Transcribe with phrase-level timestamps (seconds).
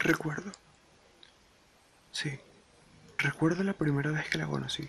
[0.00, 0.50] Recuerdo.
[2.10, 2.40] Sí,
[3.18, 4.88] recuerdo la primera vez que la conocí.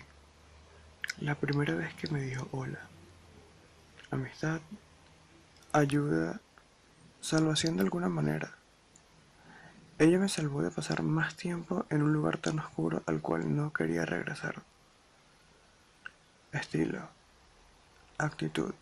[1.20, 2.80] La primera vez que me dijo hola.
[4.10, 4.62] Amistad,
[5.70, 6.40] ayuda,
[7.20, 8.54] salvación de alguna manera.
[9.98, 13.70] Ella me salvó de pasar más tiempo en un lugar tan oscuro al cual no
[13.70, 14.62] quería regresar.
[16.52, 17.06] Estilo,
[18.16, 18.72] actitud.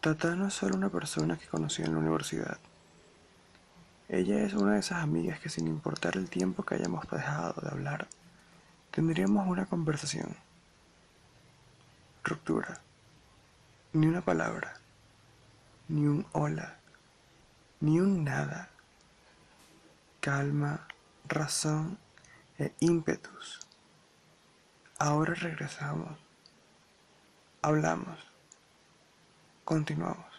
[0.00, 2.58] Tata no es solo una persona que conocí en la universidad.
[4.12, 7.70] Ella es una de esas amigas que sin importar el tiempo que hayamos dejado de
[7.70, 8.08] hablar,
[8.90, 10.36] tendríamos una conversación.
[12.22, 12.82] Ruptura.
[13.94, 14.74] Ni una palabra.
[15.88, 16.76] Ni un hola.
[17.80, 18.68] Ni un nada.
[20.20, 20.86] Calma,
[21.26, 21.96] razón
[22.58, 23.60] e ímpetus.
[24.98, 26.18] Ahora regresamos.
[27.62, 28.18] Hablamos.
[29.64, 30.31] Continuamos.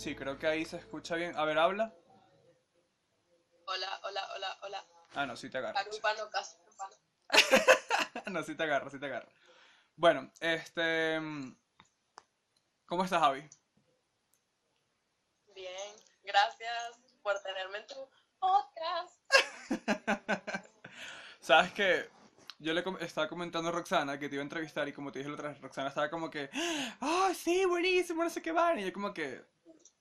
[0.00, 1.36] Sí, creo que ahí se escucha bien.
[1.36, 1.94] A ver, habla.
[3.66, 4.86] Hola, hola, hola, hola.
[5.14, 5.84] Ah, no, sí te agarra.
[5.84, 6.96] Carupano, Casupano.
[8.30, 9.28] no, sí te agarra, sí te agarra.
[9.96, 11.20] Bueno, este...
[11.20, 11.54] mm,
[12.86, 13.46] ¿Cómo estás, Javi?
[15.54, 19.20] Bien, gracias por tenerme en tu podcast.
[21.40, 22.08] Sabes que
[22.58, 25.18] yo le com- estaba comentando a Roxana que te iba a entrevistar y como te
[25.18, 26.48] dije la otra vez, Roxana estaba como que,
[27.02, 28.78] ¡ah, sí, buenísimo, no sé qué van!
[28.78, 29.44] Y yo como que,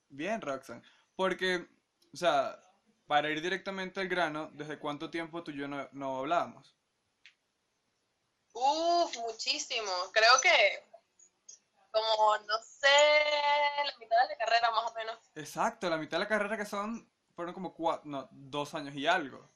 [0.09, 0.81] bien, Roxana.
[1.15, 1.67] Porque,
[2.13, 2.61] o sea,
[3.07, 6.75] para ir directamente al grano, ¿desde cuánto tiempo tú y yo no, no hablábamos?
[8.53, 9.91] Uf, muchísimo.
[10.11, 10.89] Creo que
[11.91, 12.87] como, no sé,
[13.85, 15.17] la mitad de la carrera más o menos.
[15.35, 19.07] Exacto, la mitad de la carrera que son, fueron como cuatro, no, dos años y
[19.07, 19.49] algo.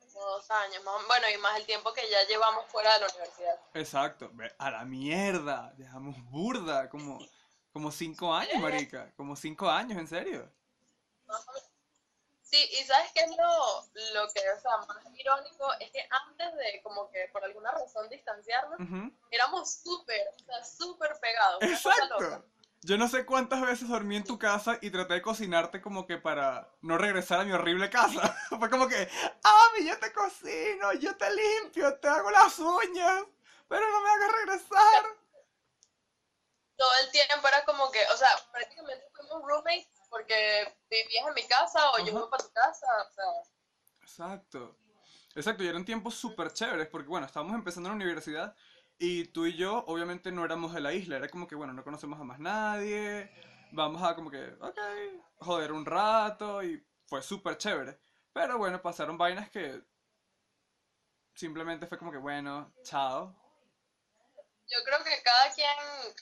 [0.00, 3.06] Como dos años más Bueno, y más el tiempo que ya llevamos fuera de la
[3.06, 3.60] universidad.
[3.74, 7.20] Exacto, a la mierda, dejamos burda, como,
[7.72, 10.50] como cinco años, marica, como cinco años, en serio.
[12.42, 15.72] Sí, y ¿sabes qué es lo, lo que, o sea, más irónico?
[15.78, 18.80] Es que antes de, como que por alguna razón distanciarnos,
[19.30, 21.62] éramos súper, o sea, súper pegados.
[21.62, 22.44] Exacto.
[22.82, 26.16] Yo no sé cuántas veces dormí en tu casa y traté de cocinarte como que
[26.16, 28.34] para no regresar a mi horrible casa.
[28.58, 29.08] Fue como que,
[29.42, 33.24] Ami, yo te cocino, yo te limpio, te hago las uñas,
[33.68, 35.19] pero no me hagas regresar.
[36.80, 41.46] Todo el tiempo era como que, o sea, prácticamente fuimos roommates porque vivías en mi
[41.46, 43.24] casa o yo iba para tu casa, o sea,
[44.00, 44.78] Exacto.
[45.34, 48.56] Exacto, y eran tiempos súper chéveres porque, bueno, estábamos empezando en la universidad
[48.98, 51.84] y tú y yo obviamente no éramos de la isla, era como que, bueno, no
[51.84, 53.30] conocemos a más nadie,
[53.72, 54.78] vamos a como que, ok,
[55.36, 58.00] joder un rato y fue súper chévere.
[58.32, 59.82] Pero bueno, pasaron vainas que
[61.34, 63.39] simplemente fue como que, bueno, chao.
[64.70, 65.68] Yo creo que cada quien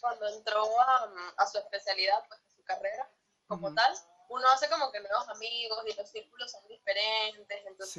[0.00, 3.10] cuando entró a, a su especialidad, pues a su carrera
[3.47, 3.94] como tal,
[4.28, 7.97] uno hace como que nuevos amigos y los círculos son diferentes, entonces,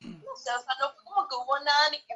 [0.00, 2.14] no sé, o sea, no fue como que hubo nada ni que,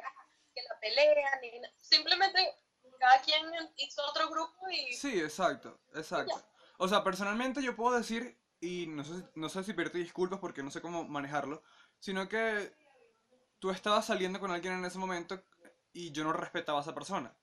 [0.55, 2.59] que la pelea, ni simplemente
[2.99, 3.45] cada quien
[3.77, 6.41] hizo otro grupo y Sí, exacto, exacto.
[6.79, 10.39] O sea, personalmente yo puedo decir, y no sé, si- no sé si pedirte disculpas
[10.39, 11.61] porque no sé cómo manejarlo,
[11.99, 12.75] sino que
[13.59, 15.43] tú estabas saliendo con alguien en ese momento
[15.93, 17.35] y yo no respetaba a esa persona.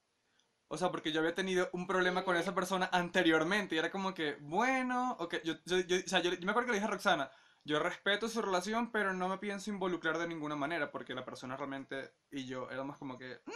[0.74, 4.12] O sea, porque yo había tenido un problema con esa persona anteriormente y era como
[4.12, 6.90] que, bueno, ok, yo, yo, yo- o sea, yo, me acuerdo que le dije a
[6.90, 7.30] Roxana,
[7.62, 11.56] yo respeto su relación, pero no me pienso involucrar de ninguna manera porque la persona
[11.56, 13.54] realmente y yo éramos como que, no,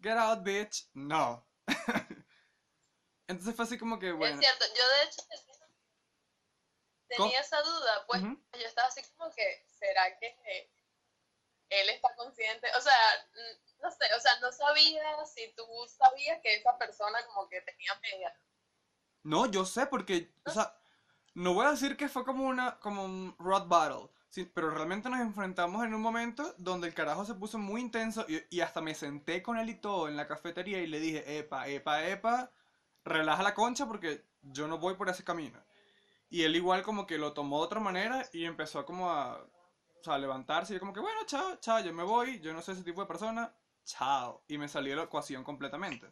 [0.00, 1.48] get out, bitch, no.
[3.28, 4.34] Entonces fue así como que, bueno.
[4.34, 5.22] es cierto, yo de hecho
[7.06, 10.70] tenía, esa duda, pues yo estaba así como que, ¿será que
[11.70, 12.68] él está consciente?
[12.76, 13.28] O sea,
[13.82, 17.92] no sé, o sea, no sabía si tú sabías que esa persona como que tenía
[18.02, 18.34] media.
[19.22, 20.74] No, yo sé porque, o sea,
[21.34, 25.08] no voy a decir que fue como una, como un rock battle, sí, pero realmente
[25.08, 28.80] nos enfrentamos en un momento donde el carajo se puso muy intenso y, y hasta
[28.80, 32.50] me senté con él y todo en la cafetería y le dije, epa, epa, epa,
[33.04, 35.62] relaja la concha porque yo no voy por ese camino.
[36.30, 40.04] Y él igual como que lo tomó de otra manera y empezó como a, o
[40.04, 42.62] sea, a levantarse y yo como que, bueno, chao, chao, yo me voy, yo no
[42.62, 43.54] soy ese tipo de persona,
[43.88, 44.42] chao.
[44.46, 46.06] Y me salió la ecuación completamente.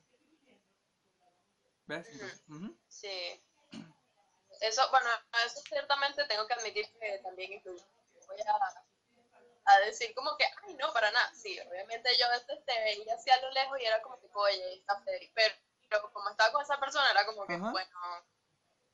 [1.87, 2.07] ¿Ves?
[2.11, 2.77] Entonces, ujú.
[2.89, 3.41] Sí.
[4.61, 5.09] Eso, bueno,
[5.45, 7.85] eso ciertamente tengo que admitir que también influye.
[8.27, 11.33] Voy a, a decir como que, ay, no, para nada.
[11.35, 14.27] Sí, obviamente yo a veces te veía así a lo lejos y era como que,
[14.33, 15.31] oye, está feliz.
[15.35, 15.55] Pero,
[15.89, 17.71] pero como estaba con esa persona, era como que, Ajá.
[17.71, 17.91] bueno,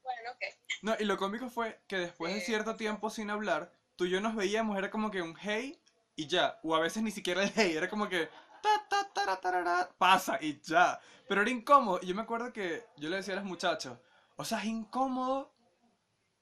[0.02, 0.44] bueno, ok.
[0.82, 2.46] No, y lo cómico fue que después de Sí.
[2.46, 5.80] cierto tiempo sin hablar, tú y yo nos veíamos, era como que un hey
[6.16, 6.58] y ya.
[6.62, 8.28] O a veces ni siquiera el hey, era como que
[8.62, 11.00] ta ta pasa y ya.
[11.28, 11.98] Pero era incómodo.
[12.02, 13.98] Y yo me acuerdo que yo le decía a los muchachos,
[14.36, 15.52] o sea, es incómodo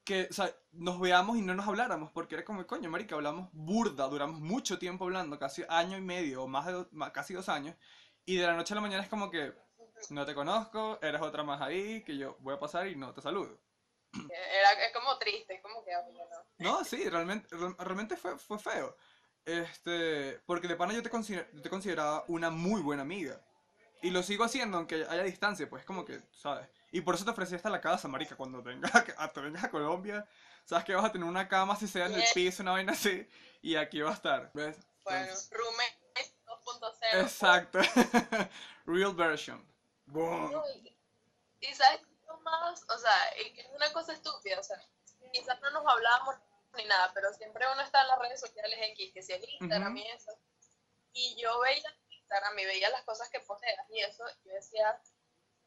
[0.05, 3.49] que, o sea, nos veamos y no nos habláramos, porque era como, coño, marica, hablamos
[3.53, 7.49] burda, duramos mucho tiempo hablando, casi año y medio, o más de ma- casi dos
[7.49, 7.77] años,
[8.25, 9.53] y de la noche a la mañana es como que,
[10.11, 13.21] no te conozco, eres otra más ahí, que yo voy a pasar y no te
[13.21, 13.61] saludo.
[14.13, 15.93] Era, es como triste, es como que,
[16.59, 16.85] no.
[16.85, 18.97] Sí, realmente, re- realmente fue, fue feo.
[19.45, 23.41] Este, porque de pana yo te, consider- yo te consideraba una muy buena amiga.
[24.03, 26.69] Y lo sigo haciendo aunque haya distancia, pues como que, ¿sabes?
[26.91, 29.71] Y por eso te ofrecí hasta la casa, marica, cuando vengas a, te vengas a
[29.71, 30.27] Colombia,
[30.65, 32.31] sabes que vas a tener una cama, si sea en el Yeah.
[32.35, 33.29] piso, una vaina así,
[33.63, 34.79] y aquí va a estar, ¿ves?
[35.05, 37.21] Bueno, roommate 2.0.
[37.23, 37.79] exacto.
[38.87, 39.63] Real version.
[40.07, 40.51] Boom.
[41.61, 42.01] Y, y sabes
[42.43, 43.13] más, o sea,
[43.45, 44.81] y que es una cosa estúpida, o sea,
[45.33, 46.37] quizás no nos hablábamos
[46.75, 49.95] ni nada, pero siempre uno está en las redes sociales X, que si el Instagram
[49.95, 50.03] Ujú.
[50.05, 50.33] y eso.
[51.13, 55.01] Y yo veía Instagram y veía las cosas que posteas y eso, yo decía,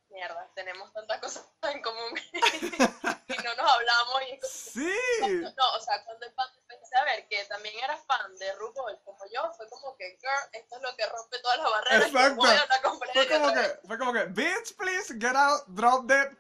[0.10, 4.94] mierda, tenemos tantas cosas en común y no nos hablamos y es Sí.
[5.20, 9.26] cuando- no, o sea, cuando empecé a ver que también eras fan de RuPaul como
[9.34, 12.08] yo, fue como que, girl, esto es lo que rompe todas las barreras.
[12.08, 12.36] Exacto.
[12.36, 16.32] voy a Fue como que, fue como que, bitch, please, get out, drop dead,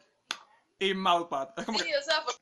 [0.80, 1.54] y.
[1.57, 2.33] Es como que, Sí, o sea, fue-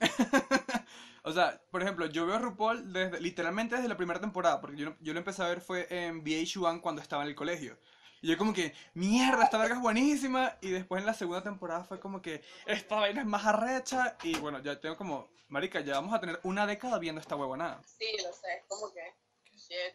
[1.22, 4.76] O sea, por ejemplo, yo veo a RuPaul desde, literalmente desde la primera temporada, porque
[4.76, 7.78] yo, yo lo empecé a ver fue en VH1 cuando estaba en el colegio.
[8.22, 10.58] Y yo como que, mierda, esta verga es buenísima.
[10.60, 14.16] Y después en la segunda temporada fue como que, esta vaina es más arrecha.
[14.22, 17.82] Y bueno, ya tengo como, marica, ya vamos a tener una década viendo esta huevonada.
[17.86, 19.14] sí, lo sé, es como que,
[19.56, 19.94] shit.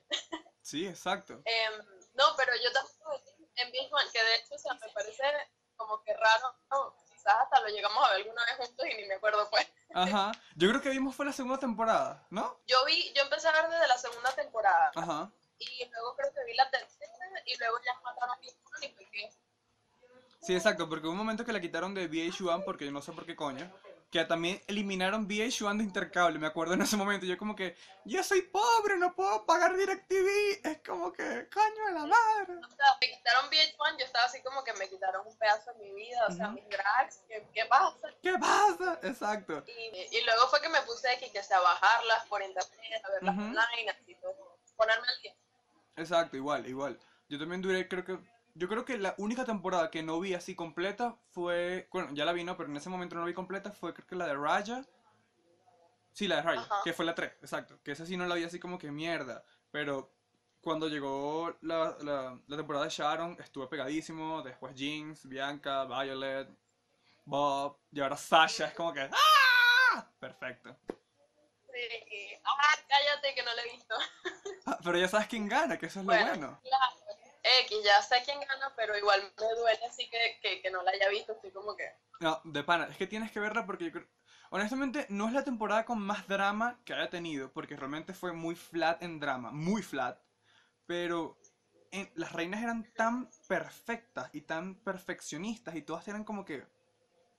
[0.61, 1.33] Sí, exacto.
[1.45, 1.73] Em,
[2.15, 2.71] no, pero yo
[3.37, 5.23] vi en Big One, que de hecho, o sea, me parece
[5.75, 6.95] como que raro, no,
[7.25, 9.67] quizás hasta lo llegamos a ver alguna vez juntos y ni me acuerdo pues.
[9.93, 10.31] Ajá.
[10.55, 12.59] Yo creo que vimos fue la segunda temporada, ¿no?
[12.67, 15.31] Yo vi, yo empecé a ver desde la segunda temporada Ajá.
[15.57, 17.11] y luego creo que vi la tercera
[17.45, 18.49] y luego ya mataron a y
[18.89, 19.29] fue que,
[20.41, 23.11] Sí, exacto, porque hubo un momento que la quitaron de VH1 porque yo no sé
[23.13, 23.71] por qué coño.
[24.15, 27.25] Que también eliminaron VH1 de intercable, me acuerdo en ese momento.
[27.25, 27.75] Yo como que,
[28.05, 30.61] yo soy pobre, no puedo pagar DirecTV.
[30.63, 32.53] Es como que, coño de la madre.
[32.65, 35.79] o sea, me quitaron VH1, yo estaba así como que me quitaron un pedazo de
[35.79, 36.55] mi vida, o sea, Ujú.
[36.55, 38.07] mis drags, ¿qué, qué pasa?
[38.21, 38.99] ¿Qué pasa?
[39.03, 39.65] Exacto.
[39.67, 43.11] Y, y luego fue que me puse aquí que sea a bajarlas por internet, a
[43.11, 43.43] verlas Ujú.
[43.47, 45.35] online, así todo, ponerme al día.
[45.97, 46.97] Exacto, igual, igual.
[47.27, 48.17] Yo también duré, creo que,
[48.55, 52.33] yo creo que la única temporada que no vi así completa fue, bueno, ya la
[52.33, 52.57] vi, ¿no?
[52.57, 54.83] Pero en ese momento no la vi completa, fue creo que la de Raya.
[56.13, 56.75] Sí, la de Raya, Ajá.
[56.83, 57.77] que fue la 3, exacto.
[57.83, 59.43] Que esa sí no la vi así como que mierda.
[59.71, 60.09] Pero
[60.61, 64.41] cuando llegó la, la, la temporada de Sharon, estuve pegadísimo.
[64.41, 66.47] Después Jinx, Bianca, Violet,
[67.25, 68.67] Bob, y ahora Sasha.
[68.67, 70.07] Es como que, ¡ah!
[70.19, 70.75] Perfecto.
[70.87, 72.39] Sí.
[72.45, 73.95] Ah, cállate que no lo he visto.
[74.65, 76.59] Ah, pero ya sabes quién gana, que eso es lo Bueno, bueno.
[76.63, 77.04] claro.
[77.61, 80.91] X, ya sé quién gana, pero igual me duele así que, que, que no la
[80.91, 81.33] haya visto.
[81.33, 81.89] Estoy como que.
[82.19, 84.07] No, de pana, es que tienes que verla porque yo creo...
[84.51, 88.55] Honestamente, no es la temporada con más drama que haya tenido, porque realmente fue muy
[88.55, 90.19] flat en drama, muy flat.
[90.85, 91.37] Pero
[91.91, 96.65] en- las reinas eran tan perfectas y tan perfeccionistas y todas eran como que...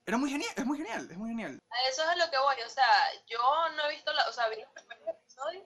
[0.05, 1.59] Era muy genial, es muy genial, es muy genial.
[1.89, 2.55] Eso es a lo que voy.
[2.65, 2.87] O sea,
[3.27, 3.39] yo
[3.75, 5.65] no he visto, la, o sea, vi los primeros episodios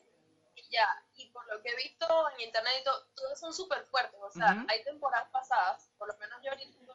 [0.56, 0.88] y ya.
[1.52, 4.20] Lo que he visto en internet y todo, todos son súper fuertes.
[4.24, 6.86] O sea, hay temporadas pasadas, por lo menos yo ahorita estoy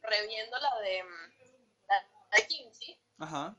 [0.00, 2.04] reviendo la de, mm, la
[2.36, 2.98] de Kimchi.
[3.18, 3.54] Ajá,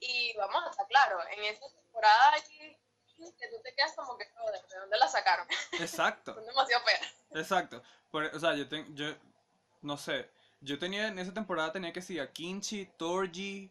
[0.00, 2.78] Y vamos a estar claro, en esa temporada hay que
[3.16, 5.46] tú te quedas como que, joder, ¿de dónde la sacaron?
[5.78, 7.14] exacto, Son demasiado feas.
[7.30, 7.82] exacto.
[8.10, 9.06] Por- o sea, yo, ten- yo,
[9.82, 10.28] no sé,
[10.60, 13.70] yo tenía en esa temporada tenía que ser a Kimchi, Torji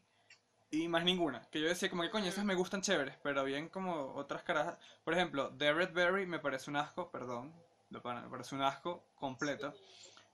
[0.73, 1.47] y más ninguna.
[1.51, 4.75] Que yo decía como que coño, esas me gustan chéveres, pero bien como otras caras.
[5.03, 7.53] Por ejemplo, Derek Berry me parece un asco, perdón,
[7.91, 9.71] me parece un asco completo.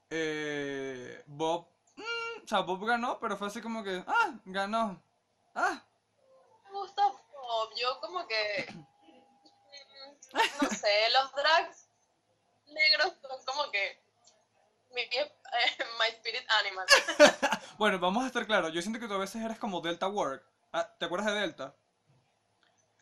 [0.10, 1.67] Eh, Bob,
[1.98, 5.03] mm, o sea, Bob ganó, pero fue así como que, ah, ganó.
[5.55, 5.84] Ah,
[6.63, 11.89] Me gusta Bob, yo como que, mm, no sé, los drags
[12.67, 14.01] negros son como que
[14.91, 15.01] mi,
[16.00, 16.86] My Spirit Animal.
[17.77, 18.74] bueno, vamos a estar claros.
[18.74, 20.44] Yo siento que tú a veces eres como Delta Work.
[20.72, 21.75] Ah, ¿Te acuerdas de Delta?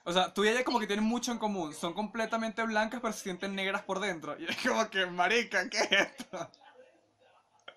[0.04, 1.74] O sea, tú y ella como que tienen mucho en común.
[1.74, 4.39] Son completamente blancas, pero se sienten negras por dentro.
[4.39, 6.50] Y es como que, marica, ¿qué es esto?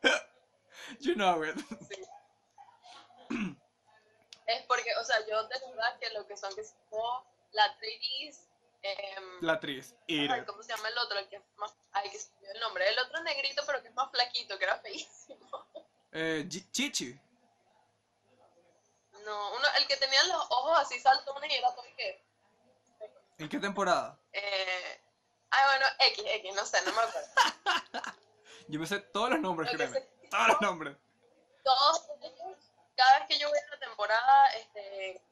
[1.01, 1.57] you know it.
[4.47, 7.77] Es porque, o sea, yo de verdad que lo que son que son oh, las
[7.79, 8.50] 3
[8.83, 9.95] eh, la actriz.
[10.09, 11.19] Ay, ¿Cómo se llama el otro?
[11.19, 12.89] El que es más, ay, que se el nombre.
[12.89, 15.67] El otro negrito, pero que es más flaquito, que era feísimo.
[16.13, 17.17] Eh, Chichi.
[19.25, 22.21] No, uno, el que tenía los ojos así saltones y era todo que.
[23.39, 24.19] ¿En qué temporada?
[24.33, 25.01] Eh,
[25.51, 27.29] ay, bueno, X, X, no sé, no me acuerdo.
[28.67, 30.01] Yo me sé todos los nombres, créeme.
[30.29, 30.97] Todos los nombres.
[31.63, 32.09] Todos
[33.01, 35.23] cada vez que yo voy a la temporada, este,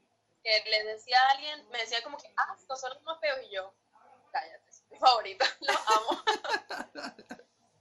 [0.64, 3.38] que le decía a alguien, me decía como que, ah, estos son los más feos,
[3.48, 3.72] y yo,
[4.32, 6.22] cállate, es mi favorito, los amo.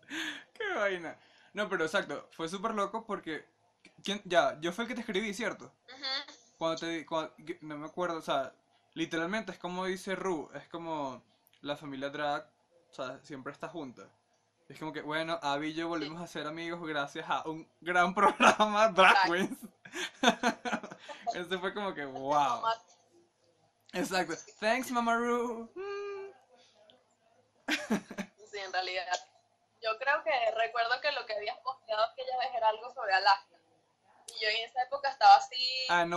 [0.53, 1.17] Qué vaina.
[1.53, 3.45] No, pero exacto, fue súper loco porque...
[4.03, 4.21] ¿quién?
[4.25, 5.71] Ya, yo fue el que te escribí, ¿cierto?
[6.57, 7.05] Cuando te...
[7.05, 8.53] cuando- no me acuerdo, o sea,
[8.93, 11.23] literalmente es como dice Ru, es como
[11.61, 12.49] la familia drag,
[12.89, 14.03] o sea, siempre está junta.
[14.69, 18.13] Es como que, bueno, Abby y yo volvimos a ser amigos gracias a un gran
[18.15, 19.25] programa, Drag.
[19.31, 19.57] Queens.
[21.33, 22.63] Eso fue como que, wow.
[23.93, 24.35] Exacto.
[24.59, 25.69] Thanks, Mama Ru.
[25.75, 26.33] Mm.
[28.51, 29.05] Sí, en realidad.
[29.81, 33.55] Yo creo que recuerdo que lo que habías posteado aquella vez era algo sobre Alaska.
[34.27, 36.09] Y yo en esa época estaba así, hard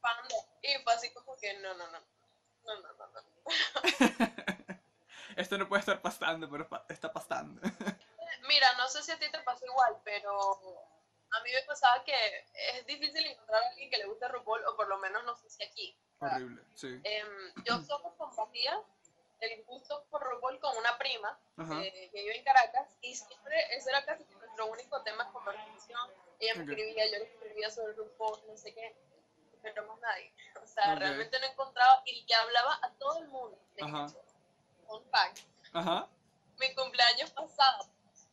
[0.00, 0.16] fan
[0.62, 2.00] y fue así como que no, no, no,
[2.64, 3.20] no, no, no, no.
[5.36, 7.60] Esto no puede estar pasando, pero está pasando.
[8.48, 10.58] Mira, no sé si a ti te pasó igual, pero
[11.30, 14.76] a mí me pasaba que es difícil encontrar a alguien que le guste RuPaul, o
[14.76, 15.96] por lo menos no sé si aquí.
[16.20, 17.00] Horrible, sí.
[17.02, 18.78] Em, yo solo compartía
[19.40, 23.90] el gusto por RuPaul con una prima eh, que vive en Caracas y siempre ese
[23.90, 26.10] era casi nuestro único tema de conversación.
[26.38, 26.68] Ella me Ok.
[26.70, 28.94] escribía, yo le escribía sobre RuPaul, no sé qué,
[29.62, 30.32] pero más nadie.
[30.62, 31.00] O sea, Ok.
[31.00, 33.58] realmente no encontraba y que hablaba a todo el mundo.
[33.74, 34.06] De Ajá.
[34.06, 34.22] hecho,
[34.86, 35.38] fun fact,
[35.72, 36.08] Ajá.
[36.58, 37.84] mi cumpleaños pasado.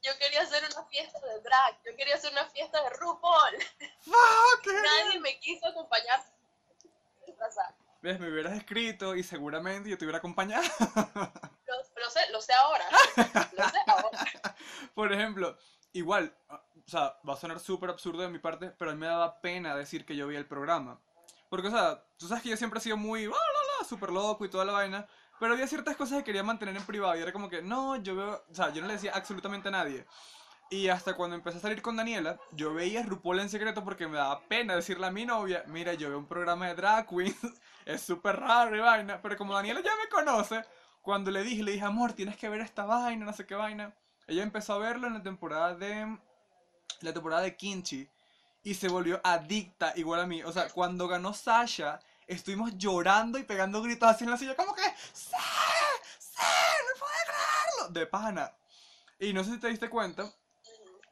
[0.04, 3.56] Yo quería hacer una fiesta de drag, yo quería hacer una fiesta de RuPaul.
[4.02, 4.68] Fuck.
[4.68, 6.22] Nadie me quiso acompañar.
[8.02, 8.20] ¿Ves?
[8.20, 10.64] Me hubieras escrito y seguramente yo te hubiera acompañado.
[11.66, 12.86] Lo, lo sé, lo sé ahora.
[13.54, 14.56] Lo sé ahora.
[14.94, 15.58] Por ejemplo,
[15.94, 19.00] igual, ah, o sea, va a sonar súper absurdo de mi parte, pero a mí
[19.00, 21.00] me daba pena decir que yo vi el programa.
[21.50, 24.10] Porque, o sea, tú sabes que yo siempre he sido muy, "Ah, la, la", súper
[24.10, 25.08] loco y toda la vaina,
[25.44, 28.16] pero había ciertas cosas que quería mantener en privado y era como que, no, yo
[28.16, 30.06] veo, o sea, yo no le decía absolutamente a nadie.
[30.70, 34.16] Y hasta cuando empecé a salir con Daniela, yo veía RuPaul en secreto porque me
[34.16, 37.36] daba pena decirle a mi novia, mira, yo veo un programa de drag queens,
[37.86, 40.64] es súper raro y vaina, pero como Daniela ya me conoce,
[41.02, 43.94] cuando le dije, le dije, amor, tienes que ver esta vaina, no sé qué vaina,
[44.28, 46.20] ella empezó a verlo en la temporada de,
[47.02, 48.08] la temporada de Kimchi,
[48.64, 53.44] y se volvió adicta igual a mí, o sea, cuando ganó Sasha, estuvimos llorando y
[53.44, 54.84] pegando gritos así en la silla, como que,
[55.14, 55.36] ¡Sí!
[56.20, 56.42] ¡Sí!
[56.42, 57.83] ¡No puedo creerlo!
[57.94, 58.52] De pana.
[59.20, 60.32] Y no sé si te diste cuenta,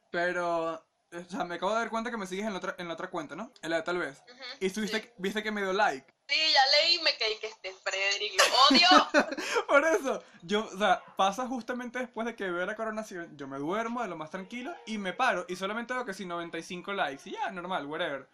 [0.10, 2.88] pero, o sea, me acabo de dar cuenta que me sigues en la otra, en
[2.88, 3.52] la otra cuenta, ¿no?
[3.62, 4.22] En la de tal vez.
[4.28, 5.10] Ujú, Y estuviste, sí.
[5.18, 6.14] viste que me dio like.
[6.28, 9.08] Sí, ya leí y me quedé que este Frederick lo odio.
[9.68, 13.58] Por eso, yo, o sea, pasa justamente después de que veo la coronación, yo me
[13.58, 17.30] duermo de lo más tranquilo y me paro y solamente veo que si 95 likes
[17.30, 18.28] y ya, normal, whatever.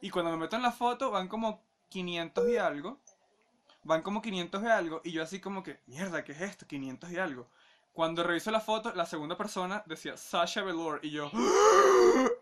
[0.00, 3.00] Y cuando me meto en la foto van como 500 y algo.
[3.82, 6.66] Van como 500 y algo y yo así como que, mierda, ¿qué es esto?
[6.66, 7.48] 500 y algo.
[7.96, 11.30] Cuando reviso la foto, la segunda persona decía Sasha Velour y yo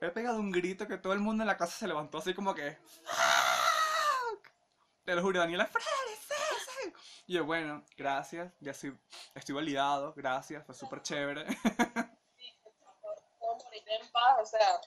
[0.01, 2.57] he pegado un grito que todo el mundo en la casa se levantó así como
[2.57, 4.49] que "Fuck".
[5.05, 5.71] Te lo juro, Daniela.
[7.29, 8.99] Y yo, bueno, gracias, ya estoy,
[9.33, 11.45] estoy validado, gracias, fue súper chévere.
[13.39, 14.81] Puedo morir en paz, o sea,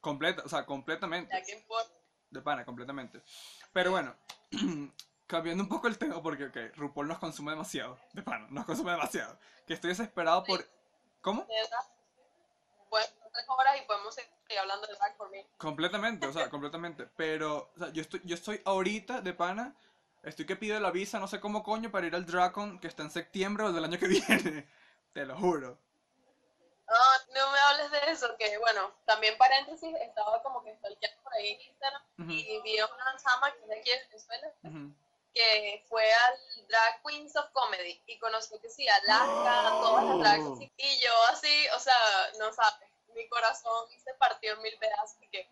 [0.00, 1.36] Completa, o sea, completamente.
[2.30, 3.22] De pana, completamente.
[3.74, 4.16] Pero bueno,
[5.26, 7.98] cambiando un poco el tema, porque, ok, RuPaul nos consume demasiado.
[8.12, 9.38] De pana, nos consume demasiado.
[9.66, 10.66] Que estoy desesperado por...
[11.20, 11.46] ¿Cómo?
[12.90, 15.44] Pues tres horas y podemos seguir hablando de drag por mí.
[15.58, 17.06] Completamente, o sea, completamente.
[17.16, 19.74] Pero, o sea, yo estoy, yo estoy ahorita de pana,
[20.22, 23.02] estoy que pido la visa, no sé cómo coño, para ir al Dracon, que está
[23.02, 24.68] en septiembre o del año que viene.
[25.12, 25.78] Te lo juro.
[26.86, 31.32] Ah, no me hables de eso, que bueno, también paréntesis, estaba como que stalkeando por
[31.32, 34.52] ahí en Instagram Ujú, y vi a una chama que es de aquí de Venezuela
[34.64, 34.94] ujú.
[35.34, 40.58] Que fue al Drag Queens of Comedy y conoció que sí, Alaska, todas las drag
[40.58, 41.96] queens, y yo así, o sea,
[42.38, 45.48] no sabes, mi corazón se partió en mil pedazos y que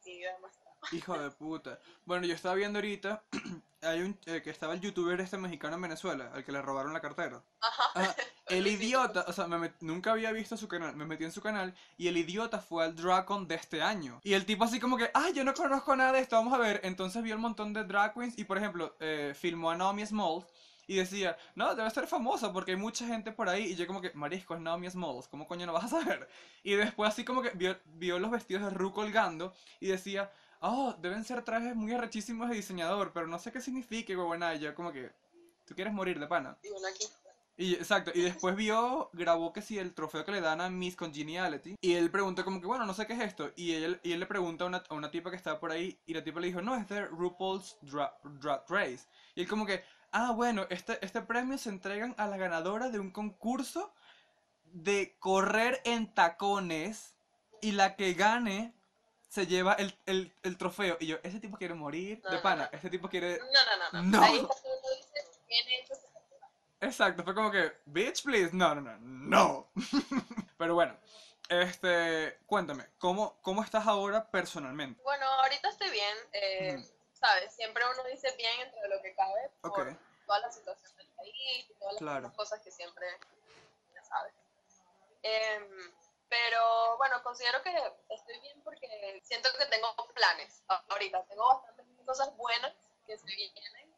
[0.00, 0.68] sí, demasiado.
[0.92, 1.78] Hijo de puta.
[2.04, 3.22] Bueno, yo estaba viendo ahorita,
[3.82, 6.92] hay un, eh, que estaba el youtuber este mexicano en Venezuela, al que le robaron
[6.92, 7.42] la cartera.
[7.60, 8.16] Ajá, Ajá,
[8.48, 11.40] el idiota, o sea, me met- nunca había visto su canal, me metí en su
[11.42, 14.20] canal y el idiota fue al Dracon de este año.
[14.24, 16.58] Y el tipo así como que, ah, yo no conozco nada de esto, vamos a
[16.58, 16.80] ver.
[16.84, 20.46] Entonces vio un montón de drag queens y, por ejemplo, eh, filmó a Naomi Smalls
[20.86, 23.64] y decía, no, debe ser famosa porque hay mucha gente por ahí.
[23.72, 26.28] Y yo como que, marisco, es Naomi Smalls, ¿cómo coño no vas a saber?
[26.62, 30.94] Y después así como que vio, vio los vestidos de Ru colgando y decía, oh,
[31.00, 34.54] deben ser trajes muy arrechísimos de diseñador, pero no sé qué significa, huevona.
[34.54, 35.10] Y yo como que,
[35.66, 36.58] tú quieres morir de pana.
[36.62, 37.04] Y uno aquí.
[37.60, 40.94] Y, exacto, y después vio, grabó que si el trofeo que le dan a Miss
[40.94, 44.12] Congeniality, y él preguntó como que, bueno, no sé qué es esto, y él, y
[44.12, 46.38] él le pregunta a una, a una tipa que estaba por ahí, y la tipa
[46.38, 49.08] le dijo, no, es de RuPaul's Dra- Drag Race.
[49.34, 53.00] Y él como que, ah, bueno, este, este premio se entregan a la ganadora de
[53.00, 53.92] un concurso
[54.66, 57.16] de correr en tacones,
[57.60, 58.72] y la que gane
[59.28, 60.96] se lleva el, el, el trofeo.
[61.00, 62.76] Y yo, ese tipo quiere morir No, de pana, no.
[62.76, 63.38] este tipo quiere...
[63.38, 64.22] No, no, no, no.
[64.22, 65.94] Ahí está cuando uno dice, bien hecho.
[66.80, 68.50] Exacto, fue como que, bitch, please.
[68.54, 69.70] No, no, no, no.
[70.58, 70.96] Pero bueno,
[71.48, 75.00] este, cuéntame, ¿cómo, cómo estás ahora personalmente?
[75.02, 76.16] Bueno, ahorita estoy bien.
[76.32, 76.84] eh.
[77.12, 77.52] ¿Sabes?
[77.52, 79.88] Siempre uno dice bien entre lo que cabe por Ok.
[80.24, 82.32] toda la situación del país y todas las Claro.
[82.34, 83.06] cosas que siempre,
[83.92, 84.32] ya sabes.
[85.24, 85.92] Em,
[86.28, 87.70] pero bueno, considero que
[88.10, 91.24] estoy bien porque siento que tengo planes ahorita.
[91.24, 92.72] Tengo bastantes cosas buenas
[93.06, 93.94] que se vienen.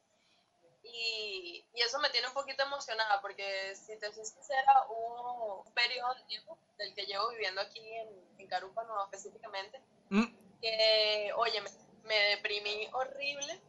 [0.82, 5.72] Y, y eso me tiene un poquito emocionada porque si te soy sincera, hubo un
[5.72, 8.08] periodo de tiempo del que llevo viviendo aquí en,
[8.38, 10.24] en Carúpano específicamente Mm,
[10.60, 11.70] que, oye, me,
[12.02, 13.62] me deprimí horrible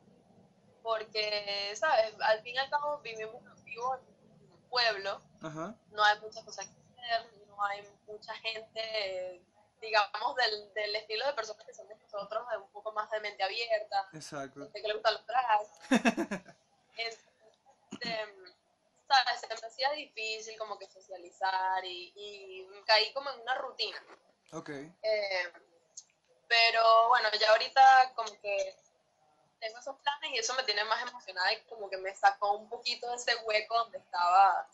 [0.82, 2.16] porque, ¿sabes?
[2.22, 3.36] Al fin y al cabo vivimos,
[3.68, 9.42] en un pueblo, ajá, no hay muchas cosas que hacer, no hay mucha gente,
[9.80, 13.44] digamos, del, del estilo de personas que somos nosotros, de un poco más de mente
[13.44, 14.62] abierta, exacto.
[14.62, 15.70] gente que le gustan los drags.
[16.98, 18.30] Entonces,
[19.08, 19.40] ¿sabes?
[19.42, 24.02] Se me hacía difícil como que socializar y, y caí como en una rutina.
[24.54, 25.54] Ok, Eh,
[26.48, 28.76] pero bueno, ya ahorita como que
[29.60, 32.68] tengo esos planes y eso me tiene más emocionada y como que me sacó un
[32.68, 34.68] poquito de ese hueco donde estaba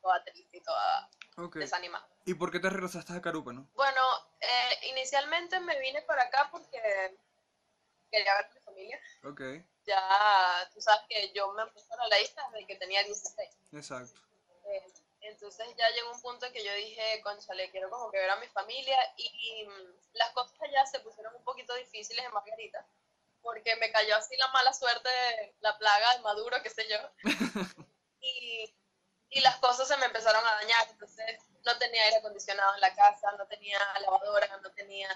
[0.00, 1.56] toda triste y toda ok.
[1.56, 2.08] desanimada.
[2.24, 3.68] ¿Y por qué te regresaste a Carúpano?
[3.74, 4.02] Bueno,
[4.40, 7.16] eh, inicialmente me vine para acá porque
[8.10, 9.00] quería ver a mi familia.
[9.24, 9.40] Ok,
[9.84, 13.50] Ya tú sabes que yo me puse a la isla desde que tenía 16.
[13.72, 14.20] exacto.
[14.66, 18.30] Eh, entonces ya llegó un punto en que yo dije, conchale, quiero como que ver
[18.30, 22.86] a mi familia y, mm, las cosas allá se pusieron un poquito difíciles en Margarita
[23.42, 25.08] porque me cayó así la mala suerte,
[25.60, 26.98] la plaga de Maduro, qué sé yo.
[28.20, 28.74] y,
[29.30, 32.94] y las cosas se me empezaron a dañar, entonces no tenía aire acondicionado en la
[32.94, 35.08] casa, no tenía lavadora, no tenía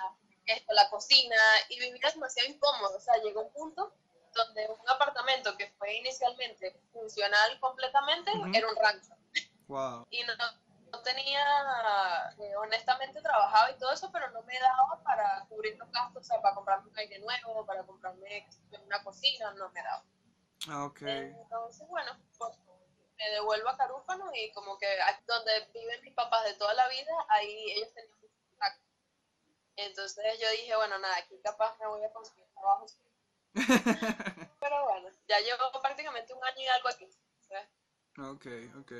[0.46, 1.36] esto, la cocina
[1.68, 3.94] y vivía demasiado incómodo, o sea, llegó un punto
[4.34, 8.50] donde un apartamento que fue inicialmente funcional completamente Ujú.
[8.52, 9.14] era un rancho
[9.68, 10.06] Wow.
[10.10, 10.34] y no,
[10.90, 11.42] no tenía,
[12.38, 16.24] eh, honestamente trabajaba y todo eso, pero no me daba para cubrir los gastos, o
[16.24, 18.46] sea, para comprarme un aire nuevo, para comprarme
[18.84, 20.04] una cocina, no me daba.
[20.68, 21.02] Ah, ok.
[21.02, 22.52] Entonces, bueno, pues
[23.24, 24.86] me devuelvo a Carúpano y como que
[25.26, 28.82] donde viven mis papás de toda la vida, ahí ellos tenían mucho contacto.
[29.76, 32.86] Entonces yo dije, bueno, nada, aquí capaz me voy a conseguir trabajo.
[34.60, 37.08] Pero bueno, ya llevo prácticamente un año y algo aquí.
[37.48, 37.68] ¿sabes?
[38.18, 38.46] Ok,
[38.80, 38.92] ok.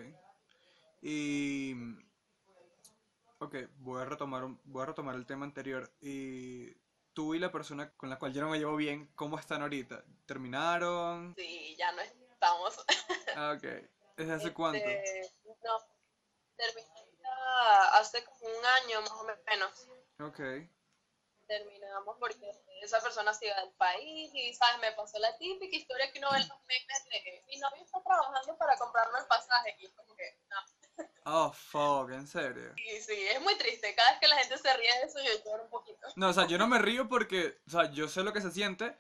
[1.03, 1.75] Y...
[3.39, 5.91] Ok, voy a retomar, un- voy a retomar el tema anterior.
[6.01, 6.73] Y
[7.13, 10.05] tú y la persona con la cual yo no me llevo bien, ¿cómo están ahorita?
[10.27, 11.35] ¿Terminaron?
[11.37, 12.85] Sí, ya no estamos.
[13.35, 13.65] Ah, ok.
[14.23, 14.79] ¿Desde hace cuánto?
[14.79, 15.33] Este,
[15.65, 15.79] no,
[16.57, 16.93] terminé
[17.93, 19.89] hace como un año más o menos.
[20.21, 20.71] Ok.
[21.49, 22.51] Terminamos porque
[22.83, 24.81] esa persona se iba del país y, ¿sabes?
[24.81, 28.01] Me pasó la típica historia que uno ve en los memes de mi novio está
[28.01, 30.57] trabajando para comprarme el pasaje y es como que, no.
[31.25, 32.75] Oh, fuck, en serio.
[32.77, 33.93] Y sí, es muy triste.
[33.97, 36.07] Cada vez que la gente se ríe de eso, yo lloro un poquito.
[36.15, 38.53] No, o sea, yo no me río porque, o sea, yo sé lo que se
[38.53, 38.97] siente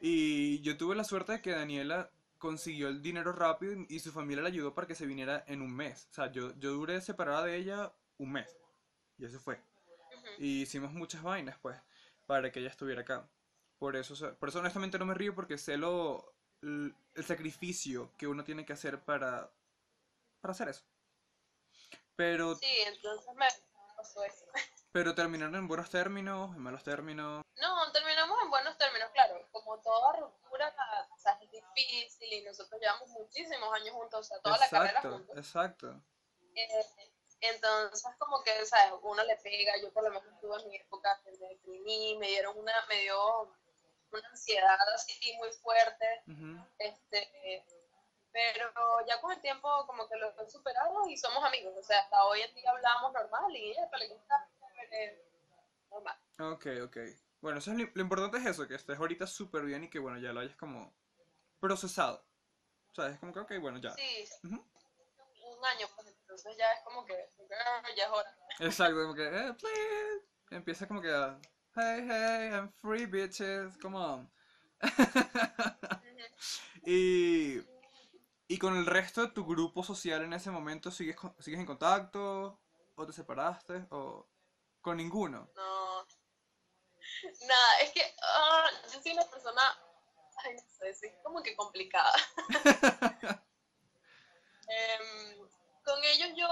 [0.00, 4.12] y yo tuve la suerte de que Daniela consiguió el dinero rápido y y su
[4.12, 6.08] familia le ayudó para que se viniera en un mes.
[6.10, 8.56] O sea, yo, yo duré separada de ella un mes
[9.18, 9.60] y eso fue.
[10.38, 11.76] Y hicimos muchas vainas, pues,
[12.26, 13.28] para que ella estuviera acá.
[13.78, 18.26] Por eso, por eso honestamente no me río porque sé lo, el, el sacrificio que
[18.26, 19.50] uno tiene que hacer para,
[20.40, 20.84] para hacer eso.
[22.16, 23.46] Pero, Sí, entonces me
[23.96, 24.46] pasó eso.
[24.92, 27.42] pero terminaron en buenos términos, en malos términos.
[27.60, 29.46] No, terminamos en buenos términos, claro.
[29.52, 30.74] Como toda ruptura,
[31.14, 31.45] o sea, es
[31.76, 35.36] difícil y nosotros llevamos muchísimos años juntos, o sea, toda la carrera Exacto, juntos.
[35.36, 36.02] exacto.
[36.54, 36.84] Eh,
[37.40, 38.94] entonces, como que, ¿sabes?
[39.02, 42.58] Uno le pega, yo por lo menos tuve en mi época me deprimí, me dieron
[42.58, 43.42] una, me dio
[44.10, 46.58] una ansiedad así muy fuerte, Ujú.
[46.78, 47.64] este,
[48.32, 48.72] pero
[49.06, 52.24] ya con el tiempo como que lo he superado y somos amigos, o sea, hasta
[52.24, 54.48] hoy en día hablamos normal y ella le gusta
[55.90, 56.18] normal.
[56.38, 56.96] Ok, ok.
[57.40, 59.98] Bueno, eso es lo, lo importante es eso, que estés ahorita súper bien y que
[59.98, 60.94] bueno, ya lo hayas como
[61.60, 62.24] procesado.
[62.90, 63.92] O sea, es como que, ok, bueno, ya.
[63.92, 64.54] Sí, Ujú.
[64.54, 68.36] un año, pues entonces ya es como que ah, ya es hora.
[68.60, 70.26] Exacto, como que, eh, please.
[70.50, 71.10] Empieza como que,
[71.74, 74.30] hey, hey, I'm free, bitches, come on.
[76.84, 77.60] y,
[78.48, 82.60] y con el resto de tu grupo social en ese momento, ¿sigues, ¿sigues en contacto?
[82.94, 83.86] ¿O te separaste?
[83.90, 84.26] ¿O
[84.80, 85.50] con ninguno?
[85.54, 86.06] No.
[87.48, 89.62] Nada, es que ah, yo soy una persona,
[90.46, 92.12] ay, no sé, sí, como que complicada.
[94.68, 95.48] Em,
[95.84, 96.48] con ellos yo,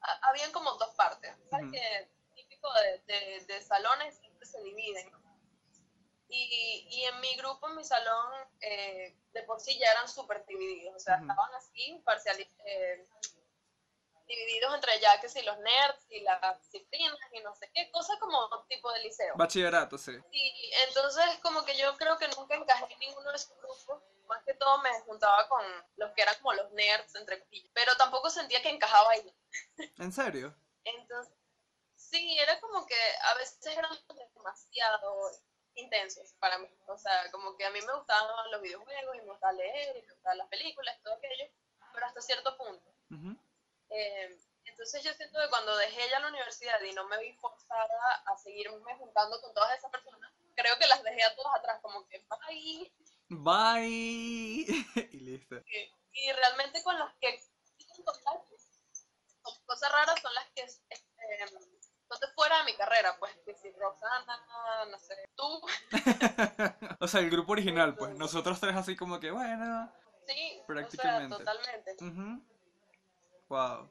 [0.00, 1.34] ha- habían como dos partes.
[1.50, 1.72] ¿Sabes Ujú.
[1.72, 5.10] que típico de, de, de salones siempre se dividen?
[6.28, 10.44] Y, y en mi grupo, en mi salón, eh, de por sí ya eran súper
[10.46, 10.96] divididos.
[10.96, 13.06] O sea, estaban así, parciali- eh,
[14.26, 18.18] divididos entre ya que si los nerds y las disciplinas y no sé qué, cosas
[18.18, 19.34] como tipo de liceo.
[19.36, 20.12] Bachillerato, sí.
[20.30, 24.02] Y entonces como que yo creo que nunca encajé en ninguno de esos grupos.
[24.26, 25.62] Más que todo me juntaba con
[25.96, 27.70] los que eran como los nerds, entre comillas.
[27.74, 29.36] Pero tampoco sentía que encajaba ahí.
[29.98, 30.54] ¿En serio?
[30.84, 31.34] Entonces,
[31.94, 33.90] sí, era como que a veces eran
[34.34, 35.30] demasiado
[35.74, 36.68] intensos para mí.
[36.86, 40.02] O sea, como que a mí me gustaban los videojuegos y me gustaba leer y
[40.02, 41.44] me gustaban las películas y todo aquello,
[41.92, 42.94] pero hasta cierto punto.
[43.94, 48.22] Eh, entonces yo siento que cuando dejé ya la universidad y no me vi forzada
[48.26, 52.06] a seguirme juntando con todas esas personas, creo que las dejé a todas atrás, como
[52.08, 52.92] que bye.
[53.28, 54.66] Bye.
[55.12, 55.56] y listo.
[55.66, 57.38] Y, y realmente con las que
[59.42, 61.48] son cosas raras son las que eh,
[62.08, 64.38] son de fuera de mi carrera, pues, que si Roxana,
[64.90, 65.60] no sé, tú,
[67.00, 68.16] o sea, el grupo original, pues.
[68.16, 69.92] Nosotros tres así como que, bueno.
[70.26, 71.36] sí, o sea, Prácticamente.
[71.36, 71.96] totalmente.
[72.00, 72.53] Ujú.
[73.48, 73.90] Wow.